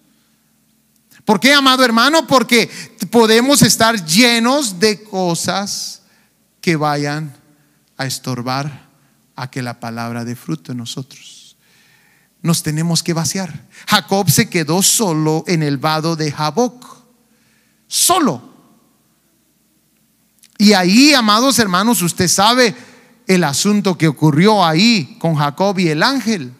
¿Por 1.24 1.38
qué, 1.38 1.52
amado 1.52 1.84
hermano? 1.84 2.26
Porque 2.26 2.70
podemos 3.10 3.60
estar 3.62 4.04
llenos 4.04 4.80
de 4.80 5.02
cosas 5.02 6.02
que 6.60 6.76
vayan 6.76 7.34
a 7.96 8.06
estorbar 8.06 8.88
a 9.36 9.50
que 9.50 9.62
la 9.62 9.80
palabra 9.80 10.24
dé 10.24 10.34
fruto 10.34 10.72
en 10.72 10.78
nosotros. 10.78 11.56
Nos 12.42 12.62
tenemos 12.62 13.02
que 13.02 13.12
vaciar. 13.12 13.66
Jacob 13.86 14.30
se 14.30 14.48
quedó 14.48 14.82
solo 14.82 15.44
en 15.46 15.62
el 15.62 15.76
vado 15.76 16.16
de 16.16 16.32
Jaboc. 16.32 16.86
Solo. 17.86 18.50
Y 20.56 20.72
ahí, 20.72 21.12
amados 21.12 21.58
hermanos, 21.58 22.00
usted 22.02 22.28
sabe 22.28 22.74
el 23.30 23.44
asunto 23.44 23.96
que 23.96 24.08
ocurrió 24.08 24.64
ahí 24.64 25.16
con 25.20 25.36
Jacob 25.36 25.78
y 25.78 25.86
el 25.86 26.02
ángel, 26.02 26.52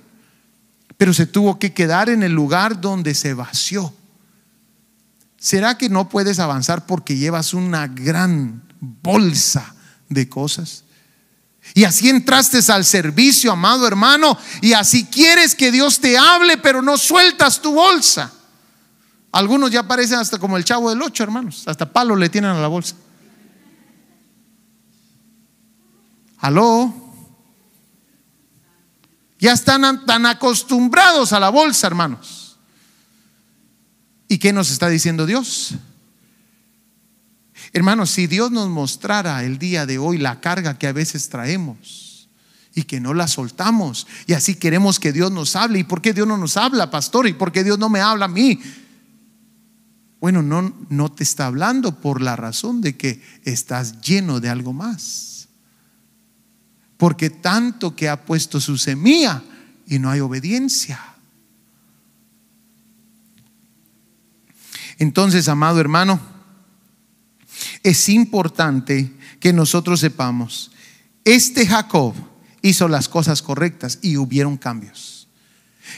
pero 0.96 1.12
se 1.12 1.26
tuvo 1.26 1.58
que 1.58 1.72
quedar 1.72 2.08
en 2.08 2.22
el 2.22 2.30
lugar 2.30 2.80
donde 2.80 3.16
se 3.16 3.34
vació. 3.34 3.92
¿Será 5.36 5.76
que 5.76 5.88
no 5.88 6.08
puedes 6.08 6.38
avanzar 6.38 6.86
porque 6.86 7.16
llevas 7.16 7.54
una 7.54 7.88
gran 7.88 8.62
bolsa 8.78 9.74
de 10.08 10.28
cosas? 10.28 10.84
Y 11.74 11.82
así 11.82 12.08
entraste 12.08 12.60
al 12.70 12.84
servicio, 12.84 13.50
amado 13.50 13.84
hermano, 13.88 14.38
y 14.60 14.72
así 14.72 15.06
quieres 15.06 15.56
que 15.56 15.72
Dios 15.72 15.98
te 15.98 16.16
hable, 16.16 16.56
pero 16.56 16.82
no 16.82 16.96
sueltas 16.96 17.60
tu 17.60 17.72
bolsa. 17.72 18.32
Algunos 19.32 19.72
ya 19.72 19.88
parecen 19.88 20.20
hasta 20.20 20.38
como 20.38 20.56
el 20.56 20.64
chavo 20.64 20.88
del 20.90 21.02
ocho, 21.02 21.24
hermanos, 21.24 21.64
hasta 21.66 21.92
palo 21.92 22.14
le 22.14 22.28
tienen 22.28 22.52
a 22.52 22.60
la 22.60 22.68
bolsa. 22.68 22.94
Aló. 26.40 26.94
Ya 29.38 29.52
están 29.52 30.04
tan 30.04 30.26
acostumbrados 30.26 31.32
a 31.32 31.40
la 31.40 31.50
bolsa, 31.50 31.86
hermanos. 31.86 32.58
¿Y 34.28 34.38
qué 34.38 34.52
nos 34.52 34.70
está 34.70 34.88
diciendo 34.88 35.26
Dios? 35.26 35.74
Hermanos, 37.72 38.10
si 38.10 38.26
Dios 38.26 38.50
nos 38.50 38.68
mostrara 38.68 39.44
el 39.44 39.58
día 39.58 39.86
de 39.86 39.98
hoy 39.98 40.18
la 40.18 40.40
carga 40.40 40.78
que 40.78 40.86
a 40.86 40.92
veces 40.92 41.28
traemos 41.28 42.28
y 42.74 42.84
que 42.84 43.00
no 43.00 43.14
la 43.14 43.28
soltamos 43.28 44.06
y 44.26 44.34
así 44.34 44.54
queremos 44.54 45.00
que 45.00 45.12
Dios 45.12 45.30
nos 45.32 45.56
hable. 45.56 45.80
¿Y 45.80 45.84
por 45.84 46.02
qué 46.02 46.12
Dios 46.12 46.26
no 46.26 46.36
nos 46.36 46.56
habla, 46.56 46.90
pastor? 46.90 47.26
¿Y 47.26 47.32
por 47.32 47.52
qué 47.52 47.64
Dios 47.64 47.78
no 47.78 47.88
me 47.88 48.00
habla 48.00 48.26
a 48.26 48.28
mí? 48.28 48.60
Bueno, 50.20 50.42
no, 50.42 50.74
no 50.90 51.10
te 51.10 51.22
está 51.22 51.46
hablando 51.46 52.00
por 52.00 52.20
la 52.20 52.36
razón 52.36 52.82
de 52.82 52.96
que 52.96 53.22
estás 53.44 54.00
lleno 54.02 54.38
de 54.38 54.50
algo 54.50 54.72
más 54.72 55.39
porque 57.00 57.30
tanto 57.30 57.96
que 57.96 58.10
ha 58.10 58.26
puesto 58.26 58.60
su 58.60 58.76
semilla 58.76 59.42
y 59.86 59.98
no 59.98 60.10
hay 60.10 60.20
obediencia. 60.20 61.02
Entonces, 64.98 65.48
amado 65.48 65.80
hermano, 65.80 66.20
es 67.82 68.06
importante 68.10 69.14
que 69.40 69.50
nosotros 69.50 70.00
sepamos, 70.00 70.72
este 71.24 71.66
Jacob 71.66 72.12
hizo 72.60 72.86
las 72.86 73.08
cosas 73.08 73.40
correctas 73.40 73.98
y 74.02 74.18
hubieron 74.18 74.58
cambios. 74.58 75.26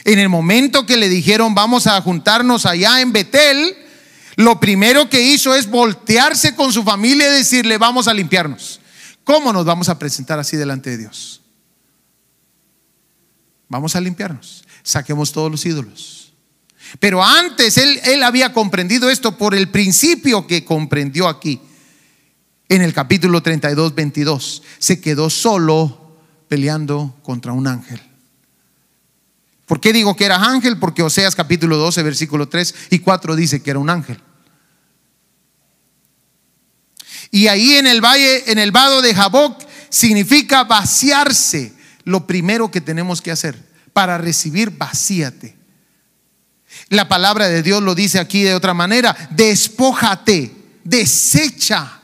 En 0.05 0.19
el 0.19 0.29
momento 0.29 0.85
que 0.85 0.95
le 0.95 1.09
dijeron 1.09 1.53
vamos 1.53 1.85
a 1.85 1.99
juntarnos 1.99 2.65
allá 2.65 3.01
en 3.01 3.11
Betel, 3.11 3.75
lo 4.37 4.57
primero 4.57 5.09
que 5.09 5.21
hizo 5.21 5.53
es 5.53 5.69
voltearse 5.69 6.55
con 6.55 6.71
su 6.71 6.81
familia 6.81 7.27
y 7.27 7.39
decirle 7.39 7.77
vamos 7.77 8.07
a 8.07 8.13
limpiarnos. 8.13 8.79
¿Cómo 9.23 9.53
nos 9.53 9.65
vamos 9.65 9.89
a 9.89 9.97
presentar 9.97 10.39
así 10.39 10.57
delante 10.57 10.89
de 10.89 10.97
Dios? 10.97 11.41
Vamos 13.69 13.95
a 13.95 14.01
limpiarnos. 14.01 14.63
Saquemos 14.83 15.31
todos 15.31 15.49
los 15.49 15.65
ídolos. 15.65 16.33
Pero 16.99 17.23
antes 17.23 17.77
él, 17.77 17.99
él 18.03 18.23
había 18.23 18.53
comprendido 18.53 19.09
esto 19.09 19.37
por 19.37 19.55
el 19.55 19.69
principio 19.69 20.45
que 20.45 20.65
comprendió 20.65 21.27
aquí. 21.27 21.61
En 22.69 22.81
el 22.81 22.93
capítulo 22.93 23.41
32, 23.41 23.95
22. 23.95 24.63
Se 24.79 24.99
quedó 24.99 25.29
solo 25.29 26.17
peleando 26.47 27.15
contra 27.23 27.53
un 27.53 27.67
ángel. 27.67 28.01
¿Por 29.65 29.79
qué 29.79 29.93
digo 29.93 30.15
que 30.15 30.25
era 30.25 30.35
ángel? 30.35 30.77
Porque 30.77 31.01
Oseas 31.01 31.35
capítulo 31.35 31.77
12, 31.77 32.03
versículo 32.03 32.47
3 32.47 32.75
y 32.91 32.99
4 32.99 33.35
dice 33.35 33.63
que 33.63 33.71
era 33.71 33.79
un 33.79 33.89
ángel. 33.89 34.21
Y 37.33 37.47
ahí 37.47 37.77
en 37.77 37.87
el 37.87 37.99
valle, 37.99 38.51
en 38.51 38.59
el 38.59 38.71
vado 38.71 39.01
de 39.01 39.15
Jaboc, 39.15 39.59
significa 39.89 40.65
vaciarse. 40.65 41.73
Lo 42.03 42.27
primero 42.27 42.69
que 42.69 42.79
tenemos 42.79 43.23
que 43.23 43.31
hacer 43.31 43.57
para 43.91 44.19
recibir, 44.19 44.69
vacíate. 44.69 45.55
La 46.89 47.09
palabra 47.09 47.47
de 47.47 47.63
Dios 47.63 47.81
lo 47.81 47.95
dice 47.95 48.19
aquí 48.19 48.43
de 48.43 48.53
otra 48.53 48.75
manera, 48.75 49.17
despójate, 49.31 50.51
desecha, 50.83 52.01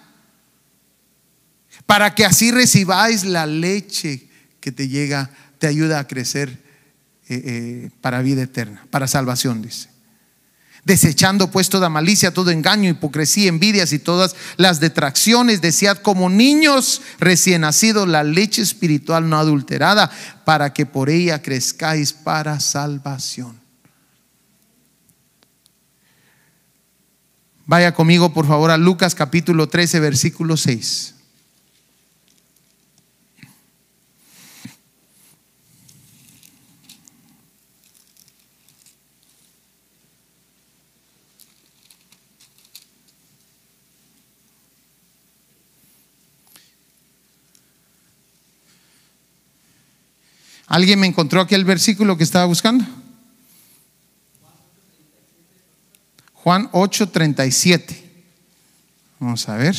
para 1.85 2.15
que 2.15 2.25
así 2.25 2.49
recibáis 2.49 3.23
la 3.23 3.45
leche 3.45 4.27
que 4.59 4.71
te 4.71 4.87
llega, 4.87 5.29
te 5.59 5.67
ayuda 5.67 5.99
a 5.99 6.07
crecer 6.07 6.49
eh, 7.29 7.41
eh, 7.45 7.89
para 8.01 8.23
vida 8.23 8.41
eterna, 8.41 8.83
para 8.89 9.07
salvación, 9.07 9.61
dice. 9.61 9.89
Desechando 10.89 11.51
pues 11.51 11.69
toda 11.69 11.87
malicia, 11.87 12.33
todo 12.33 12.49
engaño, 12.49 12.89
hipocresía, 12.89 13.47
envidias 13.47 13.93
y 13.93 13.99
todas 13.99 14.35
las 14.57 14.79
detracciones, 14.79 15.61
desead 15.61 15.99
como 15.99 16.31
niños 16.31 17.03
recién 17.19 17.61
nacidos 17.61 18.07
la 18.07 18.23
leche 18.23 18.63
espiritual 18.63 19.29
no 19.29 19.37
adulterada, 19.37 20.09
para 20.45 20.73
que 20.73 20.87
por 20.87 21.11
ella 21.11 21.43
crezcáis 21.43 22.11
para 22.11 22.59
salvación. 22.59 23.61
Vaya 27.67 27.93
conmigo 27.93 28.33
por 28.33 28.47
favor 28.47 28.71
a 28.71 28.77
Lucas 28.77 29.13
capítulo 29.13 29.69
13, 29.69 29.99
versículo 29.99 30.57
6. 30.57 31.18
¿Alguien 50.69 50.99
me 50.99 51.07
encontró 51.07 51.41
aquí 51.41 51.55
el 51.55 51.65
versículo 51.65 52.15
que 52.15 52.23
estaba 52.23 52.45
buscando? 52.45 52.85
Juan 56.33 56.69
8:37. 56.71 58.03
Vamos 59.19 59.49
a 59.49 59.55
ver. 59.55 59.75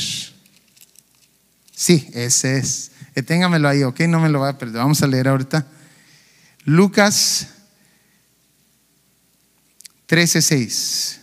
Sí, 1.72 2.10
ese 2.12 2.58
es. 2.58 2.90
Eh, 3.14 3.22
téngamelo 3.22 3.68
ahí, 3.68 3.84
ok, 3.84 4.00
no 4.00 4.18
me 4.18 4.28
lo 4.28 4.40
va 4.40 4.50
a 4.50 4.58
perder. 4.58 4.78
Vamos 4.78 5.00
a 5.02 5.06
leer 5.06 5.28
ahorita. 5.28 5.64
Lucas 6.64 7.48
13:6. 10.08 11.20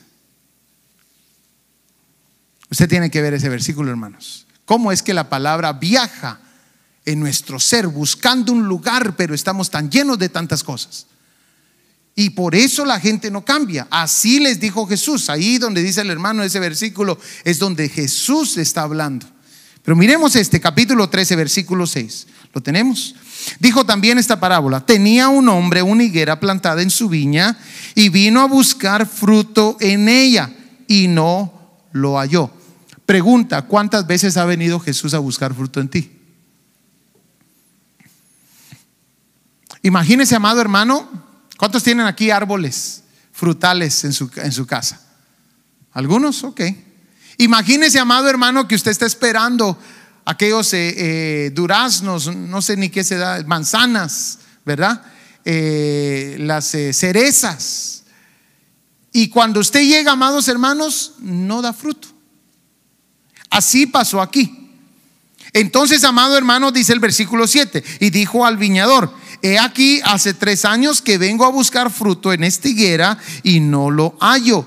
Usted 2.71 2.87
tiene 2.87 3.11
que 3.11 3.21
ver 3.21 3.33
ese 3.33 3.49
versículo, 3.49 3.91
hermanos. 3.91 4.47
¿Cómo 4.63 4.93
es 4.93 5.03
que 5.03 5.13
la 5.13 5.29
palabra 5.29 5.73
viaja 5.73 6.39
en 7.07 7.21
nuestro 7.21 7.57
ser 7.57 7.87
buscando 7.87 8.51
un 8.51 8.67
lugar, 8.67 9.15
pero 9.15 9.33
estamos 9.33 9.71
tan 9.71 9.89
llenos 9.89 10.19
de 10.19 10.27
tantas 10.27 10.61
cosas? 10.61 11.07
Y 12.13 12.31
por 12.31 12.53
eso 12.53 12.83
la 12.83 12.99
gente 12.99 13.31
no 13.31 13.45
cambia. 13.45 13.87
Así 13.89 14.39
les 14.39 14.59
dijo 14.59 14.85
Jesús. 14.85 15.29
Ahí 15.29 15.57
donde 15.57 15.81
dice 15.81 16.01
el 16.01 16.09
hermano 16.09 16.43
ese 16.43 16.59
versículo 16.59 17.17
es 17.45 17.59
donde 17.59 17.87
Jesús 17.87 18.57
está 18.57 18.81
hablando. 18.81 19.25
Pero 19.83 19.95
miremos 19.95 20.35
este 20.35 20.59
capítulo 20.59 21.07
13, 21.09 21.35
versículo 21.37 21.87
6. 21.87 22.27
¿Lo 22.53 22.61
tenemos? 22.61 23.15
Dijo 23.59 23.85
también 23.85 24.17
esta 24.17 24.39
parábola. 24.39 24.85
Tenía 24.85 25.29
un 25.29 25.47
hombre 25.47 25.81
una 25.81 26.03
higuera 26.03 26.39
plantada 26.39 26.81
en 26.81 26.89
su 26.89 27.07
viña 27.07 27.57
y 27.95 28.09
vino 28.09 28.41
a 28.41 28.47
buscar 28.47 29.07
fruto 29.07 29.77
en 29.79 30.09
ella 30.09 30.51
y 30.87 31.07
no 31.07 31.85
lo 31.93 32.17
halló. 32.17 32.51
Pregunta, 33.05 33.61
¿cuántas 33.61 34.05
veces 34.07 34.35
ha 34.35 34.43
venido 34.43 34.79
Jesús 34.81 35.13
a 35.13 35.19
buscar 35.19 35.53
fruto 35.53 35.79
en 35.79 35.87
ti? 35.87 36.16
Imagínese, 39.87 40.35
amado 40.35 40.59
hermano, 40.59 41.09
¿cuántos 41.57 41.81
tienen 41.81 42.07
aquí 42.07 42.29
árboles 42.29 43.03
frutales 43.31 44.03
en 44.03 44.11
su, 44.11 44.29
en 44.35 44.51
su 44.51 44.67
casa? 44.67 44.99
¿Algunos? 45.93 46.43
Ok. 46.43 46.59
Imagínese, 47.37 47.97
amado 47.97 48.27
hermano, 48.27 48.67
que 48.67 48.75
usted 48.75 48.91
está 48.91 49.05
esperando 49.05 49.79
aquellos 50.25 50.73
eh, 50.73 50.93
eh, 50.97 51.51
duraznos, 51.51 52.35
no 52.35 52.61
sé 52.61 52.75
ni 52.75 52.89
qué 52.89 53.01
se 53.05 53.15
da, 53.15 53.41
manzanas, 53.45 54.39
¿verdad? 54.65 55.03
Eh, 55.45 56.35
las 56.37 56.75
cerezas. 56.91 58.03
Y 59.13 59.29
cuando 59.29 59.61
usted 59.61 59.83
llega, 59.83 60.11
amados 60.11 60.49
hermanos, 60.49 61.13
no 61.19 61.61
da 61.61 61.71
fruto. 61.71 62.09
Así 63.49 63.85
pasó 63.85 64.21
aquí. 64.21 64.69
Entonces, 65.53 66.03
amado 66.03 66.37
hermano, 66.37 66.73
dice 66.73 66.91
el 66.91 66.99
versículo 66.99 67.47
7, 67.47 67.81
y 68.01 68.09
dijo 68.09 68.45
al 68.45 68.57
viñador, 68.57 69.13
he 69.41 69.59
aquí 69.59 70.01
hace 70.03 70.33
tres 70.33 70.65
años 70.65 71.01
que 71.01 71.17
vengo 71.17 71.45
a 71.45 71.49
buscar 71.49 71.91
fruto 71.91 72.33
en 72.33 72.43
esta 72.43 72.67
higuera 72.67 73.17
y 73.43 73.59
no 73.59 73.91
lo 73.91 74.17
hallo. 74.19 74.65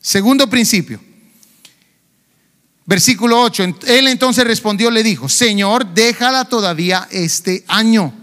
Segundo 0.00 0.48
principio. 0.48 1.00
Versículo 2.86 3.42
8. 3.42 3.64
Él 3.86 4.08
entonces 4.08 4.46
respondió, 4.46 4.90
le 4.90 5.02
dijo, 5.02 5.28
Señor, 5.28 5.92
déjala 5.92 6.46
todavía 6.46 7.06
este 7.10 7.64
año 7.68 8.14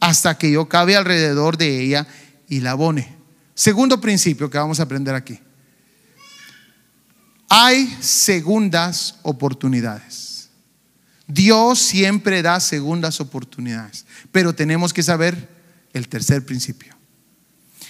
hasta 0.00 0.38
que 0.38 0.50
yo 0.50 0.68
cabe 0.68 0.96
alrededor 0.96 1.58
de 1.58 1.82
ella 1.82 2.06
y 2.48 2.60
la 2.60 2.70
abone. 2.70 3.16
Segundo 3.54 4.00
principio 4.00 4.48
que 4.48 4.56
vamos 4.56 4.80
a 4.80 4.84
aprender 4.84 5.14
aquí. 5.14 5.38
Hay 7.50 7.94
segundas 8.00 9.16
oportunidades. 9.22 10.27
Dios 11.28 11.78
siempre 11.78 12.42
da 12.42 12.58
segundas 12.58 13.20
oportunidades, 13.20 14.06
pero 14.32 14.54
tenemos 14.54 14.92
que 14.94 15.02
saber 15.02 15.48
el 15.92 16.08
tercer 16.08 16.44
principio. 16.44 16.96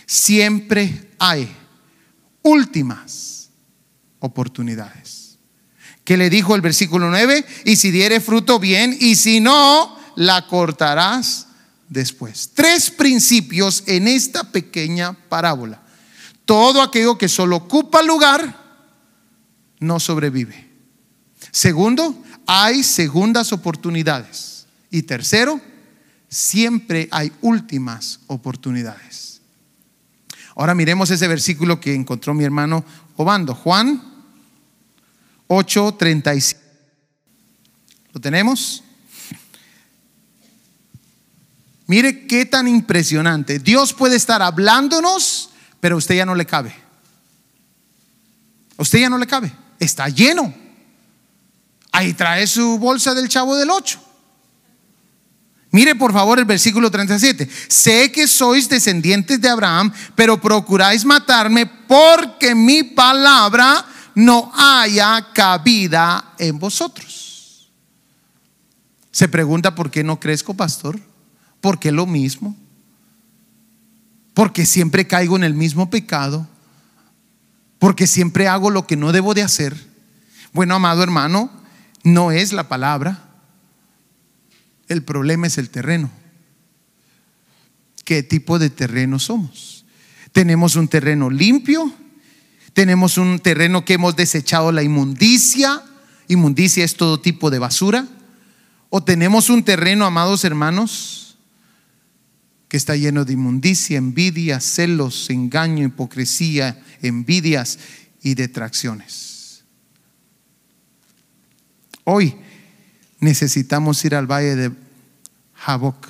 Siempre 0.07 1.13
hay 1.19 1.49
últimas 2.43 3.51
oportunidades. 4.19 5.39
Que 6.05 6.17
le 6.17 6.31
dijo 6.31 6.57
el 6.57 6.63
versículo 6.63 7.11
9, 7.11 7.45
y 7.65 7.77
si 7.77 7.91
diere 7.91 8.21
fruto 8.21 8.59
bien, 8.59 8.97
y 8.99 9.15
si 9.15 9.41
no, 9.41 9.97
la 10.17 10.47
cortarás 10.47 11.47
después. 11.89 12.51
Tres 12.55 12.91
principios 12.91 13.85
en 13.87 14.09
esta 14.09 14.51
pequeña 14.51 15.13
parábola. 15.29 15.83
Todo 16.45 16.83
aquello 16.83 17.19
que 17.19 17.29
solo 17.29 17.57
ocupa 17.57 18.03
lugar, 18.03 18.67
no 19.81 20.01
sobrevive. 20.01 20.69
Segundo, 21.53 22.25
hay 22.49 22.83
segundas 22.83 23.53
oportunidades. 23.53 24.67
Y 24.91 25.03
tercero, 25.03 25.61
siempre 26.31 27.07
hay 27.11 27.31
últimas 27.43 28.21
oportunidades. 28.27 29.43
Ahora 30.57 30.75
miremos 30.75 31.11
ese 31.11 31.29
versículo 31.29 31.79
que 31.79 31.95
encontró 31.95 32.33
mi 32.33 32.45
hermano 32.45 32.85
Obando, 33.17 33.55
Juan 33.55 34.03
8:35. 35.47 36.57
¿Lo 38.15 38.21
tenemos? 38.21 38.83
Mire 41.87 42.27
qué 42.27 42.47
tan 42.47 42.67
impresionante. 42.67 43.59
Dios 43.59 43.93
puede 43.93 44.17
estar 44.17 44.41
hablándonos, 44.41 45.51
pero 45.81 45.97
a 45.97 45.99
usted 45.99 46.17
ya 46.17 46.25
no 46.25 46.35
le 46.35 46.47
cabe. 46.47 46.75
A 48.79 48.83
usted 48.83 49.01
ya 49.01 49.11
no 49.11 49.19
le 49.19 49.27
cabe 49.27 49.53
está 49.79 50.09
lleno. 50.09 50.53
Ahí 51.93 52.15
trae 52.15 52.47
su 52.47 52.79
bolsa 52.79 53.15
del 53.15 53.29
chavo 53.29 53.57
del 53.57 53.71
8. 53.71 54.01
Mire 55.71 55.95
por 55.95 56.13
favor 56.13 56.39
el 56.39 56.45
versículo 56.45 56.91
37. 56.91 57.49
Sé 57.69 58.11
que 58.11 58.27
sois 58.27 58.69
descendientes 58.69 59.41
de 59.41 59.49
Abraham, 59.49 59.93
pero 60.15 60.41
procuráis 60.41 61.05
matarme 61.05 61.67
porque 61.67 62.55
mi 62.55 62.83
palabra 62.83 63.85
no 64.15 64.51
haya 64.55 65.29
cabida 65.33 66.35
en 66.39 66.59
vosotros. 66.59 67.71
Se 69.11 69.29
pregunta 69.29 69.75
por 69.75 69.91
qué 69.91 70.03
no 70.03 70.19
crezco, 70.19 70.55
pastor. 70.55 70.99
¿Por 71.61 71.79
qué 71.79 71.93
lo 71.93 72.07
mismo? 72.07 72.57
Porque 74.33 74.65
siempre 74.65 75.07
caigo 75.07 75.37
en 75.37 75.45
el 75.45 75.55
mismo 75.55 75.91
pecado. 75.91 76.47
Porque 77.79 78.07
siempre 78.07 78.49
hago 78.49 78.71
lo 78.71 78.87
que 78.87 78.97
no 78.97 79.13
debo 79.13 79.35
de 79.35 79.43
hacer. 79.43 79.77
Bueno, 80.53 80.75
amado 80.75 81.03
hermano, 81.03 81.51
no 82.13 82.33
es 82.33 82.53
la 82.53 82.69
palabra. 82.69 83.25
El 84.89 85.03
problema 85.03 85.47
es 85.47 85.59
el 85.59 85.71
terreno. 85.71 86.11
¿Qué 88.05 88.23
tipo 88.23 88.59
de 88.59 88.71
terreno 88.71 89.19
somos? 89.19 89.85
Tenemos 90.33 90.77
un 90.77 90.89
terreno 90.89 91.31
limpio, 91.31 91.93
tenemos 92.73 93.19
un 93.19 93.39
terreno 93.39 93.85
que 93.85 93.95
hemos 93.95 94.17
desechado 94.17 94.73
la 94.73 94.83
inmundicia, 94.83 95.83
inmundicia 96.29 96.85
es 96.85 96.97
todo 96.97 97.21
tipo 97.21 97.51
de 97.51 97.59
basura, 97.59 98.07
o 98.89 99.03
tenemos 99.03 99.51
un 99.51 99.63
terreno, 99.63 100.07
amados 100.07 100.45
hermanos, 100.45 101.37
que 102.69 102.77
está 102.77 102.97
lleno 102.97 103.25
de 103.25 103.35
inmundicia, 103.35 103.99
envidia, 103.99 104.61
celos, 104.61 105.29
engaño, 105.31 105.87
hipocresía, 105.87 106.83
envidias 107.03 107.79
y 108.23 108.35
detracciones. 108.35 109.38
Hoy 112.11 112.35
necesitamos 113.21 114.03
ir 114.03 114.15
al 114.15 114.27
valle 114.27 114.57
de 114.57 114.73
Jaboc. 115.53 116.09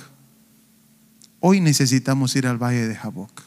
Hoy 1.41 1.61
necesitamos 1.61 2.37
ir 2.37 2.47
al 2.47 2.57
valle 2.57 2.87
de 2.87 2.95
Jaboc 2.95 3.43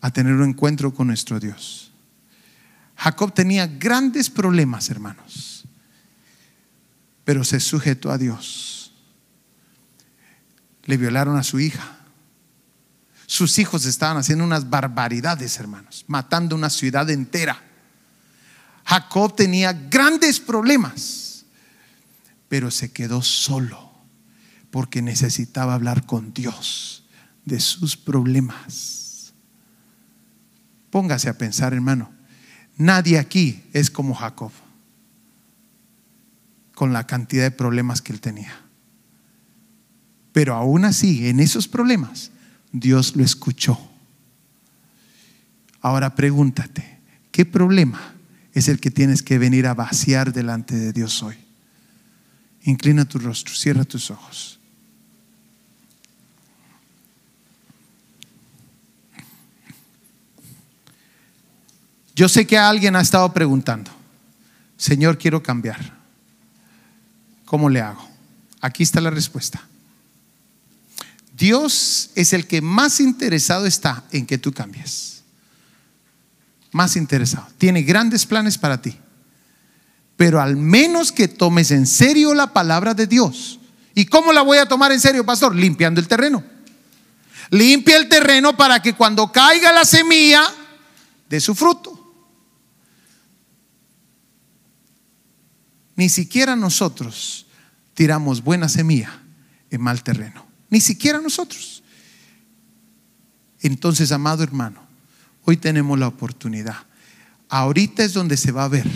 a 0.00 0.10
tener 0.10 0.32
un 0.34 0.48
encuentro 0.48 0.92
con 0.92 1.06
nuestro 1.06 1.38
Dios. 1.38 1.92
Jacob 2.96 3.32
tenía 3.32 3.68
grandes 3.68 4.28
problemas, 4.28 4.90
hermanos, 4.90 5.68
pero 7.24 7.44
se 7.44 7.60
sujetó 7.60 8.10
a 8.10 8.18
Dios. 8.18 8.92
Le 10.82 10.96
violaron 10.96 11.36
a 11.36 11.44
su 11.44 11.60
hija. 11.60 11.96
Sus 13.26 13.60
hijos 13.60 13.86
estaban 13.86 14.16
haciendo 14.16 14.42
unas 14.42 14.68
barbaridades, 14.68 15.60
hermanos, 15.60 16.04
matando 16.08 16.56
una 16.56 16.70
ciudad 16.70 17.08
entera. 17.08 17.65
Jacob 18.86 19.34
tenía 19.34 19.72
grandes 19.72 20.38
problemas, 20.38 21.44
pero 22.48 22.70
se 22.70 22.92
quedó 22.92 23.20
solo 23.20 23.90
porque 24.70 25.02
necesitaba 25.02 25.74
hablar 25.74 26.06
con 26.06 26.32
Dios 26.32 27.04
de 27.44 27.58
sus 27.58 27.96
problemas. 27.96 29.34
Póngase 30.90 31.28
a 31.28 31.36
pensar, 31.36 31.74
hermano, 31.74 32.12
nadie 32.76 33.18
aquí 33.18 33.64
es 33.72 33.90
como 33.90 34.14
Jacob, 34.14 34.52
con 36.72 36.92
la 36.92 37.08
cantidad 37.08 37.42
de 37.42 37.50
problemas 37.50 38.00
que 38.00 38.12
él 38.12 38.20
tenía. 38.20 38.60
Pero 40.32 40.54
aún 40.54 40.84
así, 40.84 41.26
en 41.26 41.40
esos 41.40 41.66
problemas, 41.66 42.30
Dios 42.70 43.16
lo 43.16 43.24
escuchó. 43.24 43.76
Ahora 45.80 46.14
pregúntate, 46.14 47.00
¿qué 47.32 47.44
problema 47.44 48.15
es 48.56 48.68
el 48.68 48.80
que 48.80 48.90
tienes 48.90 49.22
que 49.22 49.36
venir 49.36 49.66
a 49.66 49.74
vaciar 49.74 50.32
delante 50.32 50.74
de 50.74 50.94
Dios 50.94 51.22
hoy? 51.22 51.36
Inclina 52.62 53.04
tu 53.04 53.18
rostro, 53.18 53.54
cierra 53.54 53.84
tus 53.84 54.10
ojos. 54.10 54.58
Yo 62.14 62.30
sé 62.30 62.46
que 62.46 62.56
alguien 62.56 62.96
ha 62.96 63.02
estado 63.02 63.30
preguntando, 63.34 63.90
Señor, 64.78 65.18
quiero 65.18 65.42
cambiar. 65.42 65.94
¿Cómo 67.44 67.68
le 67.68 67.82
hago? 67.82 68.08
Aquí 68.62 68.82
está 68.82 69.02
la 69.02 69.10
respuesta. 69.10 69.62
Dios 71.36 72.10
es 72.14 72.32
el 72.32 72.46
que 72.46 72.62
más 72.62 73.00
interesado 73.00 73.66
está 73.66 74.02
en 74.12 74.24
que 74.24 74.38
tú 74.38 74.50
cambies. 74.50 75.15
Más 76.72 76.96
interesado. 76.96 77.46
Tiene 77.58 77.82
grandes 77.82 78.26
planes 78.26 78.58
para 78.58 78.80
ti. 78.80 78.96
Pero 80.16 80.40
al 80.40 80.56
menos 80.56 81.12
que 81.12 81.28
tomes 81.28 81.70
en 81.70 81.86
serio 81.86 82.34
la 82.34 82.52
palabra 82.52 82.94
de 82.94 83.06
Dios. 83.06 83.60
¿Y 83.94 84.06
cómo 84.06 84.32
la 84.32 84.42
voy 84.42 84.58
a 84.58 84.66
tomar 84.66 84.92
en 84.92 85.00
serio, 85.00 85.24
pastor? 85.24 85.54
Limpiando 85.54 86.00
el 86.00 86.08
terreno. 86.08 86.42
Limpia 87.50 87.96
el 87.96 88.08
terreno 88.08 88.56
para 88.56 88.80
que 88.80 88.94
cuando 88.94 89.30
caiga 89.30 89.72
la 89.72 89.84
semilla 89.84 90.42
de 91.28 91.40
su 91.40 91.54
fruto. 91.54 92.02
Ni 95.96 96.08
siquiera 96.08 96.56
nosotros 96.56 97.46
tiramos 97.94 98.42
buena 98.42 98.68
semilla 98.68 99.18
en 99.70 99.80
mal 99.80 100.02
terreno. 100.02 100.46
Ni 100.68 100.80
siquiera 100.80 101.20
nosotros. 101.20 101.82
Entonces, 103.60 104.12
amado 104.12 104.42
hermano, 104.42 104.85
hoy 105.46 105.56
tenemos 105.56 105.98
la 105.98 106.08
oportunidad. 106.08 106.76
Ahorita 107.48 108.02
es 108.04 108.12
donde 108.12 108.36
se 108.36 108.52
va 108.52 108.64
a 108.64 108.68
ver 108.68 108.86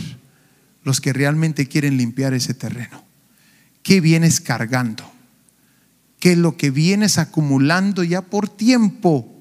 los 0.82 1.00
que 1.00 1.12
realmente 1.12 1.68
quieren 1.68 1.96
limpiar 1.96 2.34
ese 2.34 2.54
terreno. 2.54 3.04
¿Qué 3.82 4.00
vienes 4.00 4.40
cargando? 4.40 5.10
¿Qué 6.18 6.32
es 6.32 6.38
lo 6.38 6.56
que 6.56 6.70
vienes 6.70 7.18
acumulando 7.18 8.02
ya 8.02 8.22
por 8.22 8.48
tiempo 8.48 9.32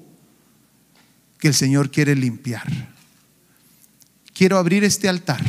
que 1.38 1.48
el 1.48 1.54
Señor 1.54 1.90
quiere 1.90 2.14
limpiar? 2.14 2.88
Quiero 4.32 4.56
abrir 4.56 4.84
este 4.84 5.08
altar 5.08 5.44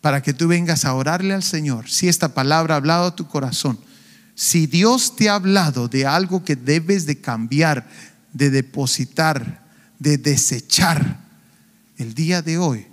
para 0.00 0.22
que 0.22 0.32
tú 0.32 0.48
vengas 0.48 0.84
a 0.84 0.94
orarle 0.94 1.34
al 1.34 1.42
Señor. 1.42 1.90
Si 1.90 2.08
esta 2.08 2.32
palabra 2.34 2.74
ha 2.74 2.78
hablado 2.78 3.06
a 3.06 3.16
tu 3.16 3.26
corazón, 3.26 3.78
si 4.34 4.66
Dios 4.66 5.16
te 5.16 5.28
ha 5.28 5.34
hablado 5.34 5.88
de 5.88 6.06
algo 6.06 6.44
que 6.44 6.56
debes 6.56 7.04
de 7.04 7.20
cambiar, 7.20 7.86
de 8.32 8.50
depositar, 8.50 9.64
de 9.98 10.18
desechar, 10.18 11.20
el 12.00 12.14
día 12.14 12.40
de 12.40 12.56
hoy, 12.56 12.86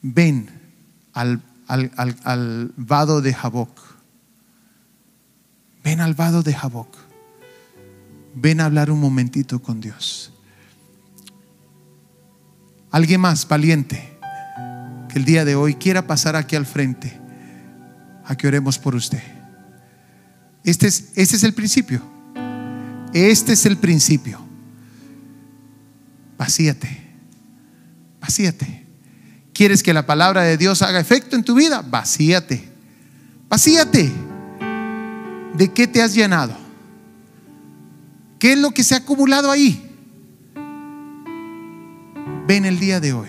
ven 0.00 0.48
al, 1.12 1.42
al, 1.66 2.72
vado 2.76 3.20
de 3.20 3.34
Jaboc. 3.34 3.80
Ven 5.82 6.00
al 6.00 6.14
vado 6.14 6.42
de 6.42 6.54
Jaboc. 6.54 6.96
Ven 8.34 8.60
a 8.60 8.66
hablar 8.66 8.90
un 8.90 9.00
momentito 9.00 9.60
con 9.60 9.80
Dios. 9.80 10.32
Alguien 12.92 13.20
más 13.20 13.48
valiente 13.48 14.18
que 15.08 15.18
el 15.18 15.24
día 15.24 15.44
de 15.44 15.56
hoy 15.56 15.74
quiera 15.74 16.06
pasar 16.06 16.36
aquí 16.36 16.54
al 16.54 16.66
frente 16.66 17.20
a 18.24 18.36
que 18.36 18.46
oremos 18.46 18.78
por 18.78 18.94
usted. 18.94 19.22
Este 20.62 20.86
es, 20.86 21.10
este 21.16 21.36
es 21.36 21.42
el 21.42 21.54
principio. 21.54 22.02
Este 23.12 23.52
es 23.52 23.66
el 23.66 23.76
principio. 23.76 24.40
Vacíate. 26.38 27.02
Vacíate. 28.20 28.86
¿Quieres 29.52 29.82
que 29.82 29.92
la 29.92 30.06
palabra 30.06 30.42
de 30.42 30.56
Dios 30.56 30.82
haga 30.82 31.00
efecto 31.00 31.36
en 31.36 31.44
tu 31.44 31.54
vida? 31.54 31.82
Vacíate. 31.82 32.68
Vacíate. 33.48 34.10
¿De 35.54 35.72
qué 35.72 35.86
te 35.86 36.02
has 36.02 36.14
llenado? 36.14 36.56
¿Qué 38.38 38.54
es 38.54 38.58
lo 38.58 38.72
que 38.72 38.82
se 38.82 38.94
ha 38.94 38.98
acumulado 38.98 39.50
ahí? 39.50 39.90
Ven 42.46 42.64
el 42.64 42.78
día 42.78 42.98
de 42.98 43.12
hoy. 43.12 43.28